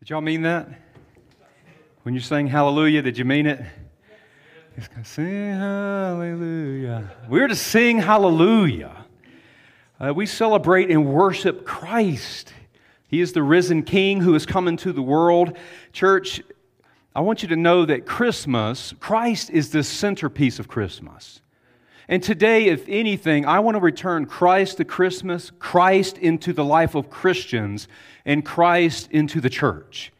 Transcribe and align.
Did 0.00 0.08
y'all 0.08 0.22
mean 0.22 0.40
that? 0.42 0.66
When 2.04 2.14
you 2.14 2.20
sang 2.22 2.46
hallelujah, 2.46 3.02
did 3.02 3.18
you 3.18 3.26
mean 3.26 3.44
it? 3.44 3.60
Sing 5.04 5.52
hallelujah. 5.52 7.12
We're 7.28 7.48
to 7.48 7.54
sing 7.54 7.98
hallelujah. 7.98 9.04
Uh, 10.00 10.14
we 10.14 10.24
celebrate 10.24 10.90
and 10.90 11.12
worship 11.12 11.66
Christ. 11.66 12.54
He 13.08 13.20
is 13.20 13.34
the 13.34 13.42
risen 13.42 13.82
King 13.82 14.22
who 14.22 14.32
has 14.32 14.46
come 14.46 14.68
into 14.68 14.90
the 14.94 15.02
world. 15.02 15.58
Church, 15.92 16.40
I 17.14 17.20
want 17.20 17.42
you 17.42 17.50
to 17.50 17.56
know 17.56 17.84
that 17.84 18.06
Christmas, 18.06 18.94
Christ 19.00 19.50
is 19.50 19.68
the 19.68 19.84
centerpiece 19.84 20.58
of 20.58 20.66
Christmas. 20.66 21.42
And 22.08 22.22
today, 22.22 22.66
if 22.66 22.88
anything, 22.88 23.46
I 23.46 23.60
want 23.60 23.76
to 23.76 23.80
return 23.80 24.26
Christ 24.26 24.78
to 24.78 24.84
Christmas, 24.84 25.52
Christ 25.58 26.18
into 26.18 26.52
the 26.52 26.64
life 26.64 26.94
of 26.94 27.10
Christians, 27.10 27.88
and 28.24 28.44
Christ 28.44 29.08
into 29.10 29.40
the 29.40 29.50
church. 29.50 30.12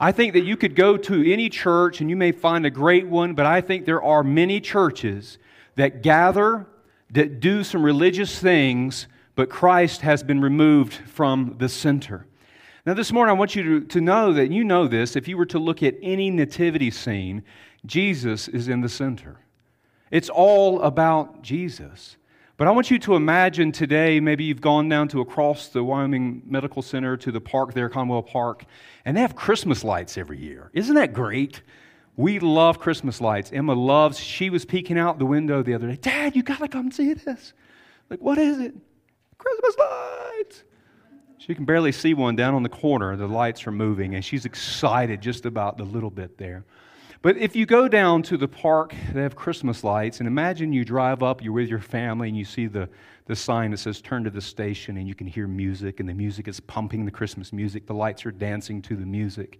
I 0.00 0.12
think 0.12 0.32
that 0.34 0.44
you 0.44 0.56
could 0.56 0.76
go 0.76 0.96
to 0.96 1.32
any 1.32 1.48
church 1.48 2.00
and 2.00 2.08
you 2.08 2.16
may 2.16 2.30
find 2.30 2.64
a 2.64 2.70
great 2.70 3.08
one, 3.08 3.34
but 3.34 3.46
I 3.46 3.60
think 3.60 3.84
there 3.84 4.02
are 4.02 4.22
many 4.22 4.60
churches 4.60 5.38
that 5.74 6.02
gather, 6.02 6.66
that 7.10 7.40
do 7.40 7.64
some 7.64 7.82
religious 7.82 8.38
things, 8.38 9.08
but 9.34 9.50
Christ 9.50 10.02
has 10.02 10.22
been 10.22 10.40
removed 10.40 10.94
from 10.94 11.56
the 11.58 11.68
center. 11.68 12.26
Now, 12.86 12.94
this 12.94 13.12
morning, 13.12 13.34
I 13.34 13.38
want 13.38 13.54
you 13.54 13.80
to, 13.80 13.86
to 13.86 14.00
know 14.00 14.32
that 14.32 14.50
you 14.50 14.64
know 14.64 14.86
this. 14.86 15.16
If 15.16 15.28
you 15.28 15.36
were 15.36 15.46
to 15.46 15.58
look 15.58 15.82
at 15.82 15.96
any 16.00 16.30
nativity 16.30 16.90
scene, 16.90 17.42
Jesus 17.84 18.48
is 18.48 18.68
in 18.68 18.80
the 18.80 18.88
center. 18.88 19.40
It's 20.10 20.28
all 20.28 20.82
about 20.82 21.42
Jesus. 21.42 22.16
But 22.56 22.66
I 22.66 22.72
want 22.72 22.90
you 22.90 22.98
to 23.00 23.14
imagine 23.14 23.70
today, 23.70 24.18
maybe 24.18 24.42
you've 24.42 24.60
gone 24.60 24.88
down 24.88 25.06
to 25.08 25.20
across 25.20 25.68
the 25.68 25.84
Wyoming 25.84 26.42
Medical 26.44 26.82
Center 26.82 27.16
to 27.18 27.30
the 27.30 27.40
park 27.40 27.72
there, 27.72 27.88
Conwell 27.88 28.22
Park, 28.22 28.64
and 29.04 29.16
they 29.16 29.20
have 29.20 29.36
Christmas 29.36 29.84
lights 29.84 30.18
every 30.18 30.38
year. 30.38 30.70
Isn't 30.72 30.96
that 30.96 31.12
great? 31.12 31.62
We 32.16 32.40
love 32.40 32.80
Christmas 32.80 33.20
lights. 33.20 33.52
Emma 33.52 33.74
loves, 33.74 34.18
she 34.18 34.50
was 34.50 34.64
peeking 34.64 34.98
out 34.98 35.20
the 35.20 35.26
window 35.26 35.62
the 35.62 35.74
other 35.74 35.86
day. 35.86 35.96
Dad, 35.96 36.34
you 36.34 36.42
gotta 36.42 36.66
come 36.66 36.90
see 36.90 37.12
this. 37.12 37.52
Like, 38.10 38.20
what 38.20 38.38
is 38.38 38.58
it? 38.58 38.74
Christmas 39.38 39.76
lights. 39.78 40.64
She 41.38 41.54
can 41.54 41.64
barely 41.64 41.92
see 41.92 42.12
one 42.12 42.34
down 42.34 42.54
on 42.54 42.64
the 42.64 42.68
corner. 42.68 43.14
The 43.14 43.28
lights 43.28 43.68
are 43.68 43.70
moving, 43.70 44.16
and 44.16 44.24
she's 44.24 44.44
excited 44.44 45.20
just 45.20 45.46
about 45.46 45.78
the 45.78 45.84
little 45.84 46.10
bit 46.10 46.38
there. 46.38 46.64
But 47.20 47.36
if 47.36 47.56
you 47.56 47.66
go 47.66 47.88
down 47.88 48.22
to 48.24 48.36
the 48.36 48.46
park, 48.46 48.94
they 49.12 49.22
have 49.22 49.34
Christmas 49.34 49.82
lights, 49.82 50.20
and 50.20 50.28
imagine 50.28 50.72
you 50.72 50.84
drive 50.84 51.20
up, 51.20 51.42
you're 51.42 51.52
with 51.52 51.68
your 51.68 51.80
family, 51.80 52.28
and 52.28 52.36
you 52.36 52.44
see 52.44 52.66
the, 52.66 52.88
the 53.26 53.34
sign 53.34 53.72
that 53.72 53.78
says 53.78 54.00
turn 54.00 54.22
to 54.22 54.30
the 54.30 54.40
station, 54.40 54.96
and 54.96 55.08
you 55.08 55.16
can 55.16 55.26
hear 55.26 55.48
music, 55.48 55.98
and 55.98 56.08
the 56.08 56.14
music 56.14 56.46
is 56.46 56.60
pumping 56.60 57.04
the 57.04 57.10
Christmas 57.10 57.52
music. 57.52 57.86
The 57.86 57.94
lights 57.94 58.24
are 58.24 58.30
dancing 58.30 58.80
to 58.82 58.94
the 58.94 59.04
music. 59.04 59.58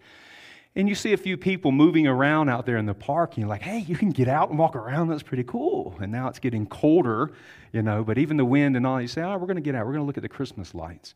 And 0.77 0.89
you 0.89 0.95
see 0.95 1.12
a 1.12 1.17
few 1.17 1.37
people 1.37 1.73
moving 1.73 2.06
around 2.06 2.48
out 2.48 2.65
there 2.65 2.77
in 2.77 2.87
the 2.87 2.95
park, 2.95 3.31
and 3.31 3.39
you're 3.39 3.48
like, 3.48 3.62
hey, 3.62 3.81
you 3.81 3.97
can 3.97 4.11
get 4.11 4.28
out 4.28 4.50
and 4.50 4.59
walk 4.59 4.77
around. 4.77 5.09
That's 5.09 5.25
pretty 5.25 5.43
cool. 5.43 5.97
And 6.00 6.12
now 6.12 6.28
it's 6.28 6.39
getting 6.39 6.65
colder, 6.65 7.33
you 7.72 7.83
know, 7.83 8.05
but 8.05 8.19
even 8.19 8.37
the 8.37 8.45
wind 8.45 8.77
and 8.77 8.87
all, 8.87 9.00
you 9.00 9.09
say, 9.09 9.22
oh, 9.22 9.37
we're 9.37 9.47
going 9.47 9.56
to 9.56 9.61
get 9.62 9.75
out. 9.75 9.84
We're 9.84 9.95
going 9.95 10.05
to 10.05 10.06
look 10.06 10.19
at 10.19 10.22
the 10.22 10.28
Christmas 10.28 10.77
lights. 10.77 11.15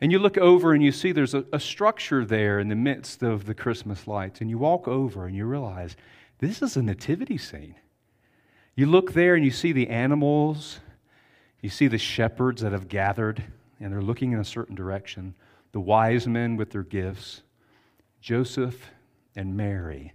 And 0.00 0.10
you 0.10 0.18
look 0.18 0.38
over 0.38 0.72
and 0.72 0.82
you 0.82 0.92
see 0.92 1.12
there's 1.12 1.34
a, 1.34 1.44
a, 1.52 1.60
structure 1.60 2.24
there 2.24 2.58
in 2.58 2.68
the 2.68 2.74
midst 2.74 3.22
of 3.22 3.44
the 3.44 3.54
Christmas 3.54 4.06
lights. 4.06 4.40
And 4.40 4.48
you 4.48 4.56
walk 4.56 4.88
over 4.88 5.26
and 5.26 5.36
you 5.36 5.44
realize 5.44 5.94
this 6.38 6.62
is 6.62 6.76
a 6.76 6.82
nativity 6.82 7.36
scene. 7.36 7.74
You 8.74 8.86
look 8.86 9.12
there 9.12 9.34
and 9.34 9.44
you 9.44 9.50
see 9.50 9.72
the 9.72 9.88
animals, 9.90 10.80
you 11.60 11.68
see 11.68 11.86
the 11.86 11.98
shepherds 11.98 12.62
that 12.62 12.72
have 12.72 12.88
gathered 12.88 13.42
and 13.78 13.92
they're 13.92 14.02
looking 14.02 14.32
in 14.32 14.38
a 14.38 14.44
certain 14.44 14.74
direction, 14.74 15.34
the 15.72 15.80
wise 15.80 16.26
men 16.26 16.56
with 16.56 16.70
their 16.70 16.82
gifts, 16.82 17.42
Joseph 18.20 18.90
and 19.36 19.56
Mary, 19.56 20.12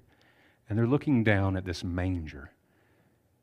and 0.70 0.78
they're 0.78 0.88
looking 0.88 1.24
down 1.24 1.58
at 1.58 1.66
this 1.66 1.84
manger. 1.84 2.52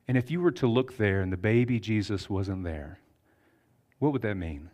And 0.08 0.16
if 0.16 0.30
you 0.30 0.40
were 0.40 0.52
to 0.52 0.66
look 0.66 0.96
there 0.96 1.20
and 1.20 1.32
the 1.32 1.36
baby 1.36 1.78
Jesus 1.78 2.28
wasn't 2.28 2.64
there, 2.64 2.98
what 3.98 4.12
would 4.12 4.22
that 4.22 4.36
mean? 4.36 4.70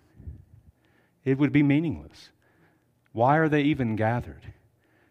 It 1.29 1.39
would 1.39 1.53
be 1.53 1.63
meaningless. 1.63 2.31
Why 3.13 3.37
are 3.37 3.49
they 3.49 3.63
even 3.63 3.97
gathered? 3.97 4.53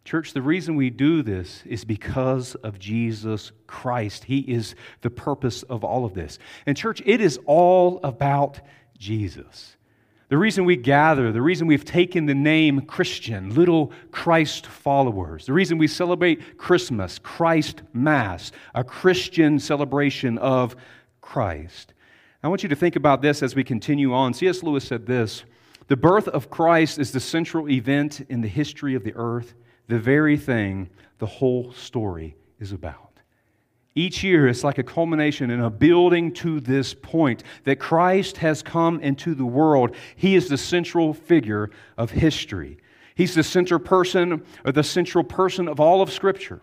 Church, 0.05 0.33
the 0.33 0.41
reason 0.41 0.77
we 0.77 0.89
do 0.89 1.21
this 1.21 1.63
is 1.65 1.83
because 1.83 2.55
of 2.55 2.79
Jesus 2.79 3.51
Christ. 3.67 4.23
He 4.23 4.39
is 4.39 4.75
the 5.01 5.09
purpose 5.09 5.63
of 5.63 5.83
all 5.83 6.05
of 6.05 6.13
this. 6.13 6.39
And, 6.65 6.77
church, 6.77 7.01
it 7.05 7.19
is 7.19 7.37
all 7.45 7.99
about 8.03 8.61
Jesus. 8.97 9.75
The 10.29 10.37
reason 10.37 10.65
we 10.65 10.75
gather, 10.77 11.31
the 11.31 11.41
reason 11.41 11.67
we've 11.67 11.85
taken 11.85 12.25
the 12.25 12.35
name 12.35 12.81
Christian, 12.81 13.53
little 13.53 13.91
Christ 14.11 14.67
followers, 14.67 15.45
the 15.45 15.53
reason 15.53 15.77
we 15.77 15.87
celebrate 15.87 16.57
Christmas, 16.57 17.19
Christ 17.19 17.81
Mass, 17.93 18.51
a 18.75 18.83
Christian 18.83 19.59
celebration 19.59 20.37
of 20.37 20.75
Christ. 21.21 21.93
I 22.43 22.47
want 22.47 22.63
you 22.63 22.69
to 22.69 22.75
think 22.75 22.95
about 22.95 23.21
this 23.21 23.43
as 23.43 23.55
we 23.55 23.63
continue 23.63 24.13
on. 24.13 24.33
C.S. 24.33 24.63
Lewis 24.63 24.85
said 24.85 25.05
this. 25.05 25.43
The 25.87 25.97
birth 25.97 26.27
of 26.27 26.49
Christ 26.49 26.99
is 26.99 27.11
the 27.11 27.19
central 27.19 27.69
event 27.69 28.21
in 28.29 28.41
the 28.41 28.47
history 28.47 28.95
of 28.95 29.03
the 29.03 29.13
earth, 29.15 29.53
the 29.87 29.99
very 29.99 30.37
thing 30.37 30.89
the 31.17 31.25
whole 31.25 31.71
story 31.71 32.35
is 32.59 32.73
about. 32.73 33.03
Each 33.95 34.23
year, 34.23 34.47
it's 34.47 34.63
like 34.63 34.77
a 34.77 34.83
culmination 34.83 35.49
and 35.49 35.63
a 35.63 35.69
building 35.69 36.31
to 36.35 36.59
this 36.59 36.93
point 36.93 37.43
that 37.63 37.79
Christ 37.79 38.37
has 38.37 38.61
come 38.61 38.99
into 38.99 39.33
the 39.33 39.45
world. 39.45 39.95
He 40.15 40.35
is 40.35 40.49
the 40.49 40.57
central 40.57 41.13
figure 41.13 41.71
of 41.97 42.11
history. 42.11 42.77
He's 43.15 43.33
the 43.33 43.41
center 43.41 43.79
person 43.79 44.43
or 44.63 44.71
the 44.71 44.83
central 44.83 45.23
person 45.23 45.67
of 45.67 45.79
all 45.79 46.01
of 46.01 46.11
Scripture 46.11 46.61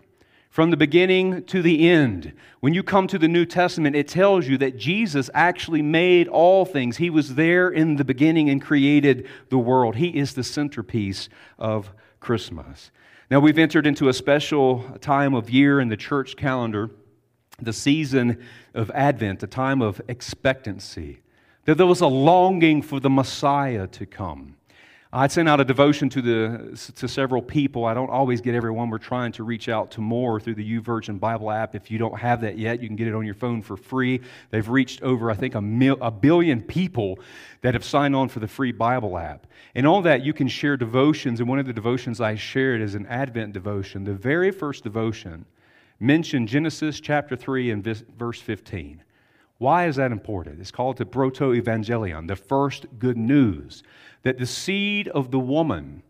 from 0.55 0.71
the 0.71 0.77
beginning 0.77 1.43
to 1.43 1.61
the 1.61 1.89
end. 1.89 2.31
When 2.61 2.73
you 2.73 2.81
come 2.81 3.07
to 3.07 3.19
the 3.19 3.27
New 3.27 3.45
Testament, 3.45 3.93
it 3.93 4.07
tells 4.07 4.47
you 4.47 4.57
that 4.59 4.77
Jesus 4.77 5.29
actually 5.33 5.81
made 5.81 6.29
all 6.29 6.63
things. 6.63 6.95
He 6.95 7.09
was 7.09 7.35
there 7.35 7.67
in 7.67 7.97
the 7.97 8.05
beginning 8.05 8.49
and 8.49 8.61
created 8.61 9.27
the 9.49 9.57
world. 9.57 9.97
He 9.97 10.17
is 10.17 10.33
the 10.33 10.45
centerpiece 10.45 11.27
of 11.59 11.91
Christmas. 12.21 12.89
Now, 13.29 13.41
we've 13.41 13.57
entered 13.57 13.85
into 13.85 14.07
a 14.07 14.13
special 14.13 14.97
time 15.01 15.33
of 15.33 15.49
year 15.49 15.81
in 15.81 15.89
the 15.89 15.97
church 15.97 16.37
calendar, 16.37 16.89
the 17.61 17.73
season 17.73 18.41
of 18.73 18.89
Advent, 18.91 19.43
a 19.43 19.47
time 19.47 19.81
of 19.81 19.99
expectancy. 20.07 21.19
That 21.65 21.75
there 21.75 21.85
was 21.85 21.99
a 21.99 22.07
longing 22.07 22.81
for 22.81 23.01
the 23.01 23.09
Messiah 23.09 23.87
to 23.87 24.05
come. 24.05 24.55
I 25.15 25.27
sent 25.27 25.47
out 25.47 25.61
a 25.61 25.63
devotion 25.63 26.09
to, 26.09 26.21
the, 26.21 26.91
to 26.97 27.07
several 27.07 27.41
people. 27.41 27.85
I 27.85 27.93
don't 27.93 28.09
always 28.09 28.41
get 28.41 28.53
everyone. 28.53 28.89
We're 28.89 28.97
trying 28.97 29.31
to 29.33 29.45
reach 29.45 29.69
out 29.69 29.91
to 29.91 30.01
more 30.01 30.41
through 30.41 30.55
the 30.55 30.79
YouVersion 30.79 31.21
Bible 31.21 31.49
app. 31.49 31.73
If 31.73 31.89
you 31.89 31.97
don't 31.97 32.19
have 32.19 32.41
that 32.41 32.57
yet, 32.57 32.81
you 32.81 32.89
can 32.89 32.97
get 32.97 33.07
it 33.07 33.15
on 33.15 33.25
your 33.25 33.33
phone 33.33 33.61
for 33.61 33.77
free. 33.77 34.19
They've 34.49 34.67
reached 34.67 35.03
over, 35.03 35.31
I 35.31 35.35
think, 35.35 35.55
a, 35.55 35.61
mil, 35.61 35.97
a 36.01 36.11
billion 36.11 36.61
people 36.61 37.17
that 37.61 37.75
have 37.75 37.85
signed 37.85 38.13
on 38.13 38.27
for 38.27 38.41
the 38.41 38.47
free 38.49 38.73
Bible 38.73 39.17
app. 39.17 39.47
And 39.73 39.87
on 39.87 40.03
that, 40.03 40.25
you 40.25 40.33
can 40.33 40.49
share 40.49 40.75
devotions. 40.75 41.39
And 41.39 41.47
one 41.47 41.59
of 41.59 41.65
the 41.65 41.71
devotions 41.71 42.19
I 42.19 42.35
shared 42.35 42.81
is 42.81 42.93
an 42.93 43.05
Advent 43.05 43.53
devotion. 43.53 44.03
The 44.03 44.13
very 44.13 44.51
first 44.51 44.83
devotion 44.83 45.45
mentioned 45.97 46.49
Genesis 46.49 46.99
chapter 46.99 47.37
3 47.37 47.71
and 47.71 47.85
verse 48.17 48.41
15. 48.41 49.01
Why 49.57 49.87
is 49.87 49.95
that 49.95 50.11
important? 50.11 50.59
It's 50.59 50.71
called 50.71 50.97
the 50.97 51.05
Proto 51.05 51.53
Evangelion, 51.53 52.27
the 52.27 52.35
first 52.35 52.85
good 52.99 53.17
news 53.17 53.83
that 54.23 54.37
the 54.37 54.45
seed 54.45 55.07
of 55.09 55.31
the 55.31 55.39
woman 55.39 56.03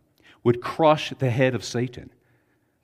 would 0.44 0.62
crush 0.62 1.12
the 1.20 1.30
head 1.30 1.54
of 1.54 1.64
Satan, 1.64 2.10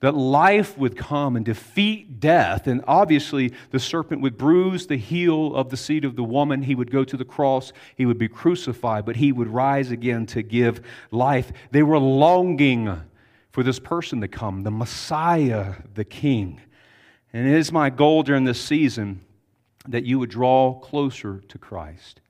that 0.00 0.14
life 0.14 0.76
would 0.76 0.96
come 0.96 1.36
and 1.36 1.44
defeat 1.44 2.20
death. 2.20 2.66
And 2.66 2.84
obviously, 2.86 3.52
the 3.70 3.80
serpent 3.80 4.20
would 4.20 4.36
bruise 4.36 4.86
the 4.86 4.96
heel 4.96 5.54
of 5.54 5.70
the 5.70 5.76
seed 5.76 6.04
of 6.04 6.16
the 6.16 6.24
woman. 6.24 6.62
He 6.62 6.74
would 6.74 6.90
go 6.90 7.04
to 7.04 7.16
the 7.16 7.24
cross, 7.24 7.72
he 7.96 8.06
would 8.06 8.18
be 8.18 8.28
crucified, 8.28 9.04
but 9.04 9.16
he 9.16 9.32
would 9.32 9.48
rise 9.48 9.90
again 9.90 10.26
to 10.26 10.42
give 10.42 10.82
life. 11.10 11.52
They 11.70 11.82
were 11.82 11.98
longing 11.98 13.00
for 13.50 13.62
this 13.62 13.78
person 13.78 14.20
to 14.20 14.28
come, 14.28 14.62
the 14.62 14.70
Messiah, 14.70 15.74
the 15.94 16.04
King. 16.04 16.60
And 17.32 17.48
it 17.48 17.54
is 17.54 17.72
my 17.72 17.90
goal 17.90 18.22
during 18.22 18.44
this 18.44 18.60
season 18.60 19.20
that 19.88 20.04
you 20.04 20.18
would 20.18 20.30
draw 20.30 20.78
closer 20.78 21.42
to 21.48 21.58
Christ 21.58 22.20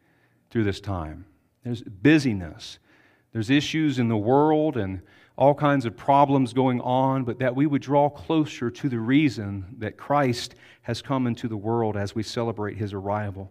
through 0.50 0.64
this 0.64 0.80
time. 0.80 1.26
There's 1.64 1.82
busyness, 1.82 2.78
there's 3.32 3.50
issues 3.50 3.98
in 3.98 4.08
the 4.08 4.16
world 4.16 4.76
and 4.76 5.02
all 5.36 5.54
kinds 5.54 5.86
of 5.86 5.96
problems 5.96 6.52
going 6.52 6.80
on, 6.82 7.24
but 7.24 7.38
that 7.38 7.56
we 7.56 7.66
would 7.66 7.82
draw 7.82 8.10
closer 8.10 8.70
to 8.70 8.88
the 8.88 8.98
reason 8.98 9.64
that 9.78 9.96
Christ 9.96 10.54
has 10.82 11.00
come 11.00 11.26
into 11.26 11.48
the 11.48 11.56
world 11.56 11.96
as 11.96 12.14
we 12.14 12.22
celebrate 12.22 12.76
his 12.76 12.92
arrival. 12.92 13.50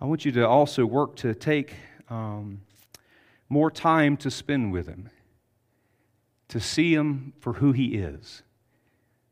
I 0.00 0.04
want 0.04 0.24
you 0.24 0.32
to 0.32 0.46
also 0.46 0.84
work 0.84 1.16
to 1.16 1.34
take 1.34 1.74
um, 2.10 2.60
more 3.48 3.70
time 3.70 4.16
to 4.18 4.30
spend 4.30 4.72
with 4.72 4.86
him, 4.86 5.08
to 6.48 6.60
see 6.60 6.94
him 6.94 7.32
for 7.40 7.54
who 7.54 7.72
he 7.72 7.94
is, 7.94 8.42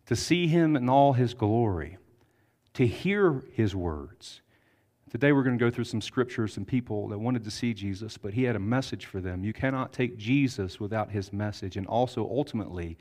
to 0.06 0.16
see 0.16 0.46
him 0.46 0.76
in 0.76 0.88
all 0.88 1.12
his 1.12 1.34
glory 1.34 1.98
to 2.74 2.86
hear 2.86 3.42
his 3.54 3.74
words, 3.74 4.42
Today 5.12 5.32
we're 5.32 5.42
going 5.42 5.58
to 5.58 5.62
go 5.62 5.70
through 5.70 5.84
some 5.84 6.00
scriptures 6.00 6.54
some 6.54 6.64
people 6.64 7.08
that 7.08 7.18
wanted 7.18 7.44
to 7.44 7.50
see 7.50 7.74
Jesus, 7.74 8.16
but 8.16 8.32
he 8.32 8.44
had 8.44 8.56
a 8.56 8.58
message 8.58 9.04
for 9.04 9.20
them. 9.20 9.44
You 9.44 9.52
cannot 9.52 9.92
take 9.92 10.16
Jesus 10.16 10.80
without 10.80 11.10
his 11.10 11.34
message. 11.34 11.76
And 11.76 11.86
also, 11.86 12.26
ultimately, 12.26 12.96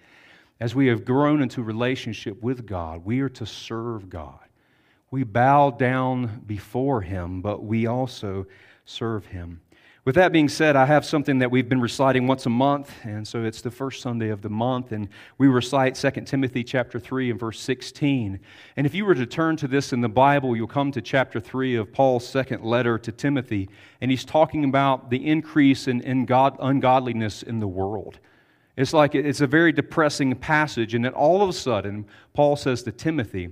as 0.60 0.76
we 0.76 0.88
have 0.88 1.06
grown 1.06 1.42
into 1.42 1.64
relationship 1.64 2.44
with 2.44 2.66
God, 2.66 3.06
we 3.06 3.22
are 3.22 3.30
to 3.30 3.46
serve 3.46 4.10
God. 4.10 4.42
We 5.10 5.24
bow 5.24 5.70
down 5.70 6.44
before 6.46 7.00
him, 7.00 7.42
but 7.42 7.64
we 7.64 7.88
also 7.88 8.46
serve 8.84 9.28
him. 9.28 9.62
With 10.04 10.16
that 10.16 10.32
being 10.32 10.50
said, 10.50 10.76
I 10.76 10.88
have 10.88 11.06
something 11.06 11.38
that 11.40 11.52
we've 11.52 11.70
been 11.70 11.80
reciting 11.80 12.26
once 12.26 12.48
a 12.48 12.50
month, 12.50 12.92
and 13.04 13.28
so 13.28 13.44
it's 13.44 13.62
the 13.62 13.70
first 13.70 14.02
Sunday 14.02 14.30
of 14.30 14.42
the 14.42 14.50
month, 14.50 14.94
and 14.94 15.08
we 15.38 15.48
recite 15.48 15.94
2 15.94 16.10
Timothy 16.22 16.64
chapter 16.64 17.00
3 17.00 17.30
and 17.30 17.40
verse 17.40 17.60
16. 17.60 18.40
And 18.78 18.88
if 18.88 18.96
you 18.96 19.06
were 19.06 19.14
to 19.14 19.28
turn 19.28 19.58
to 19.58 19.68
this 19.68 19.94
in 19.94 20.02
the 20.02 20.10
Bible, 20.10 20.56
you'll 20.56 20.66
come 20.66 20.92
to 20.94 21.04
chapter 21.04 21.40
3 21.40 21.76
of 21.76 21.94
Paul's 21.94 22.28
second 22.28 22.64
letter 22.64 22.98
to 22.98 23.12
Timothy, 23.12 23.70
and 24.02 24.10
he's 24.10 24.26
talking 24.26 24.64
about 24.64 25.12
the 25.12 25.24
increase 25.24 25.88
in, 25.88 26.02
in 26.02 26.26
God, 26.26 26.58
ungodliness 26.60 27.44
in 27.44 27.60
the 27.60 27.68
world. 27.68 28.18
It's 28.78 28.94
like 28.94 29.14
it's 29.14 29.42
a 29.42 29.48
very 29.48 29.72
depressing 29.72 30.36
passage, 30.36 30.96
and 30.96 31.06
then 31.06 31.14
all 31.14 31.44
of 31.44 31.50
a 31.50 31.54
sudden, 31.54 32.08
Paul 32.34 32.56
says 32.56 32.82
to 32.84 32.92
Timothy, 32.92 33.50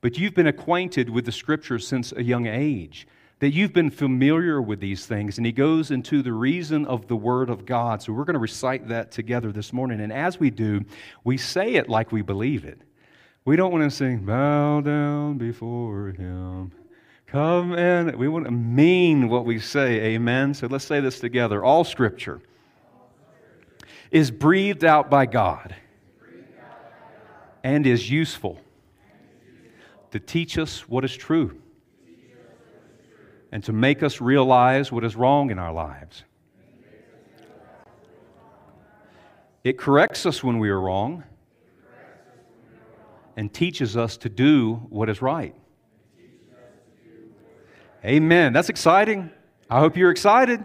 But 0.00 0.18
you've 0.18 0.34
been 0.34 0.48
acquainted 0.48 1.08
with 1.08 1.24
the 1.24 1.30
scriptures 1.30 1.86
since 1.86 2.10
a 2.10 2.24
young 2.24 2.48
age 2.48 3.06
that 3.40 3.52
you've 3.52 3.72
been 3.72 3.90
familiar 3.90 4.62
with 4.62 4.80
these 4.80 5.06
things. 5.06 5.36
And 5.38 5.46
he 5.46 5.52
goes 5.52 5.90
into 5.90 6.22
the 6.22 6.32
reason 6.32 6.86
of 6.86 7.08
the 7.08 7.16
Word 7.16 7.50
of 7.50 7.66
God. 7.66 8.02
So 8.02 8.12
we're 8.12 8.24
going 8.24 8.34
to 8.34 8.40
recite 8.40 8.88
that 8.88 9.10
together 9.10 9.52
this 9.52 9.72
morning. 9.72 10.00
And 10.00 10.12
as 10.12 10.38
we 10.38 10.50
do, 10.50 10.82
we 11.24 11.36
say 11.36 11.74
it 11.74 11.88
like 11.88 12.12
we 12.12 12.22
believe 12.22 12.64
it. 12.64 12.80
We 13.44 13.56
don't 13.56 13.72
want 13.72 13.84
to 13.84 13.94
sing, 13.94 14.24
bow 14.24 14.80
down 14.80 15.36
before 15.36 16.08
him. 16.12 16.72
Come 17.26 17.74
and 17.74 18.14
we 18.14 18.28
want 18.28 18.44
to 18.44 18.52
mean 18.52 19.28
what 19.28 19.44
we 19.44 19.58
say. 19.58 20.00
Amen. 20.14 20.54
So 20.54 20.68
let's 20.68 20.84
say 20.84 21.00
this 21.00 21.18
together. 21.18 21.64
All 21.64 21.82
scripture 21.82 22.40
is 24.10 24.30
breathed 24.30 24.84
out 24.84 25.10
by 25.10 25.26
God 25.26 25.74
and 27.64 27.86
is 27.86 28.08
useful 28.08 28.60
to 30.12 30.20
teach 30.20 30.56
us 30.56 30.88
what 30.88 31.04
is 31.04 31.14
true 31.14 31.60
and 33.54 33.62
to 33.62 33.72
make 33.72 34.02
us 34.02 34.20
realize 34.20 34.90
what 34.90 35.04
is 35.04 35.14
wrong 35.14 35.52
in 35.52 35.60
our 35.60 35.72
lives. 35.72 36.24
It 39.62 39.78
corrects 39.78 40.26
us 40.26 40.42
when 40.42 40.58
we 40.58 40.70
are 40.70 40.80
wrong 40.80 41.22
and 43.36 43.54
teaches 43.54 43.96
us 43.96 44.16
to 44.18 44.28
do 44.28 44.74
what 44.90 45.08
is 45.08 45.22
right. 45.22 45.54
Amen. 48.04 48.52
That's 48.52 48.70
exciting. 48.70 49.30
I 49.70 49.78
hope 49.78 49.96
you're 49.96 50.10
excited. 50.10 50.62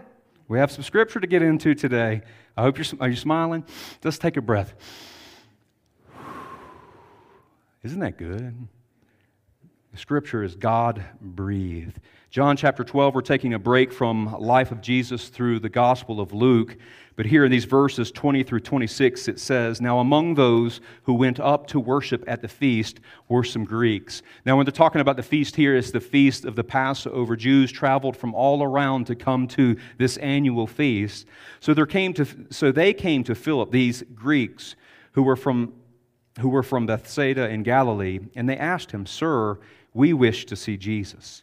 We 0.48 0.58
have 0.58 0.72
some 0.72 0.82
scripture 0.82 1.20
to 1.20 1.28
get 1.28 1.42
into 1.42 1.76
today. 1.76 2.22
I 2.56 2.62
hope 2.62 2.76
you're 2.76 2.86
are 3.00 3.08
you 3.08 3.16
smiling? 3.16 3.64
Let's 4.02 4.18
take 4.18 4.36
a 4.36 4.42
breath. 4.42 4.74
Isn't 7.84 8.00
that 8.00 8.18
good? 8.18 8.66
The 9.92 9.98
scripture 9.98 10.42
is 10.42 10.56
God 10.56 11.04
breathed. 11.20 12.00
John 12.30 12.56
chapter 12.56 12.84
12, 12.84 13.16
we're 13.16 13.22
taking 13.22 13.54
a 13.54 13.58
break 13.58 13.92
from 13.92 14.38
life 14.38 14.70
of 14.70 14.80
Jesus 14.80 15.30
through 15.30 15.58
the 15.58 15.68
Gospel 15.68 16.20
of 16.20 16.32
Luke. 16.32 16.76
But 17.16 17.26
here 17.26 17.44
in 17.44 17.50
these 17.50 17.64
verses 17.64 18.12
20 18.12 18.44
through 18.44 18.60
26, 18.60 19.26
it 19.26 19.40
says, 19.40 19.80
Now 19.80 19.98
among 19.98 20.34
those 20.34 20.80
who 21.02 21.14
went 21.14 21.40
up 21.40 21.66
to 21.66 21.80
worship 21.80 22.22
at 22.28 22.40
the 22.40 22.46
feast 22.46 23.00
were 23.28 23.42
some 23.42 23.64
Greeks. 23.64 24.22
Now, 24.46 24.56
when 24.56 24.64
they're 24.64 24.70
talking 24.70 25.00
about 25.00 25.16
the 25.16 25.24
feast 25.24 25.56
here, 25.56 25.74
it's 25.76 25.90
the 25.90 25.98
feast 25.98 26.44
of 26.44 26.54
the 26.54 26.62
Passover. 26.62 27.34
Jews 27.34 27.72
traveled 27.72 28.16
from 28.16 28.32
all 28.32 28.62
around 28.62 29.08
to 29.08 29.16
come 29.16 29.48
to 29.48 29.76
this 29.98 30.16
annual 30.18 30.68
feast. 30.68 31.26
So, 31.58 31.74
there 31.74 31.84
came 31.84 32.14
to, 32.14 32.26
so 32.50 32.70
they 32.70 32.94
came 32.94 33.24
to 33.24 33.34
Philip, 33.34 33.72
these 33.72 34.04
Greeks 34.14 34.76
who 35.12 35.24
were 35.24 35.36
from 35.36 35.72
who 36.38 36.48
were 36.48 36.62
from 36.62 36.86
Bethsaida 36.86 37.48
in 37.48 37.64
Galilee, 37.64 38.20
and 38.36 38.48
they 38.48 38.56
asked 38.56 38.92
him, 38.92 39.04
Sir, 39.04 39.58
we 39.92 40.12
wish 40.12 40.46
to 40.46 40.54
see 40.54 40.76
Jesus. 40.76 41.42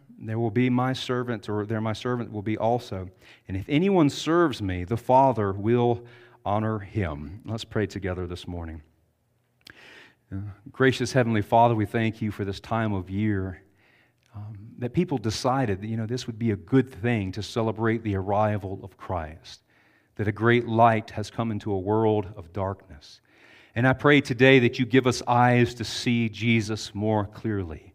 there 0.21 0.39
will 0.39 0.51
be 0.51 0.69
my 0.69 0.93
servant, 0.93 1.49
or 1.49 1.65
there 1.65 1.81
my 1.81 1.93
servant 1.93 2.31
will 2.31 2.41
be 2.41 2.57
also. 2.57 3.09
And 3.47 3.57
if 3.57 3.65
anyone 3.67 4.09
serves 4.09 4.61
me, 4.61 4.83
the 4.83 4.97
Father 4.97 5.51
will 5.51 6.05
honor 6.45 6.79
him. 6.79 7.41
Let's 7.45 7.63
pray 7.63 7.87
together 7.87 8.27
this 8.27 8.47
morning. 8.47 8.81
Uh, 10.31 10.37
gracious 10.71 11.11
Heavenly 11.11 11.41
Father, 11.41 11.75
we 11.75 11.85
thank 11.85 12.21
you 12.21 12.31
for 12.31 12.45
this 12.45 12.59
time 12.59 12.93
of 12.93 13.09
year 13.09 13.63
um, 14.35 14.55
that 14.77 14.93
people 14.93 15.17
decided 15.17 15.81
that, 15.81 15.87
you 15.87 15.97
know, 15.97 16.05
this 16.05 16.25
would 16.27 16.39
be 16.39 16.51
a 16.51 16.55
good 16.55 16.89
thing 16.89 17.31
to 17.33 17.43
celebrate 17.43 18.03
the 18.03 18.15
arrival 18.15 18.79
of 18.83 18.95
Christ, 18.97 19.63
that 20.15 20.27
a 20.27 20.31
great 20.31 20.67
light 20.67 21.09
has 21.11 21.29
come 21.29 21.51
into 21.51 21.71
a 21.71 21.79
world 21.79 22.27
of 22.37 22.53
darkness. 22.53 23.21
And 23.75 23.87
I 23.87 23.93
pray 23.93 24.21
today 24.21 24.59
that 24.59 24.79
you 24.79 24.85
give 24.85 25.07
us 25.07 25.21
eyes 25.27 25.73
to 25.75 25.83
see 25.83 26.29
Jesus 26.29 26.93
more 26.93 27.25
clearly. 27.25 27.90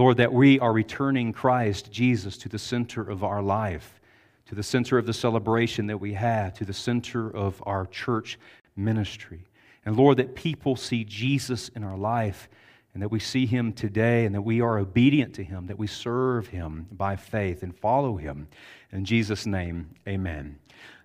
Lord, 0.00 0.16
that 0.16 0.32
we 0.32 0.58
are 0.60 0.72
returning 0.72 1.30
Christ, 1.30 1.92
Jesus, 1.92 2.38
to 2.38 2.48
the 2.48 2.58
center 2.58 3.02
of 3.02 3.22
our 3.22 3.42
life, 3.42 4.00
to 4.46 4.54
the 4.54 4.62
center 4.62 4.96
of 4.96 5.04
the 5.04 5.12
celebration 5.12 5.88
that 5.88 5.98
we 5.98 6.14
have, 6.14 6.54
to 6.54 6.64
the 6.64 6.72
center 6.72 7.28
of 7.28 7.62
our 7.66 7.84
church 7.84 8.38
ministry. 8.76 9.44
And 9.84 9.98
Lord, 9.98 10.16
that 10.16 10.34
people 10.34 10.74
see 10.74 11.04
Jesus 11.04 11.68
in 11.76 11.84
our 11.84 11.98
life 11.98 12.48
and 12.94 13.02
that 13.02 13.10
we 13.10 13.20
see 13.20 13.44
him 13.44 13.74
today 13.74 14.24
and 14.24 14.34
that 14.34 14.40
we 14.40 14.62
are 14.62 14.78
obedient 14.78 15.34
to 15.34 15.44
him, 15.44 15.66
that 15.66 15.78
we 15.78 15.86
serve 15.86 16.46
him 16.46 16.86
by 16.92 17.14
faith 17.14 17.62
and 17.62 17.76
follow 17.76 18.16
him. 18.16 18.48
In 18.92 19.04
Jesus' 19.04 19.44
name, 19.44 19.90
amen. 20.08 20.58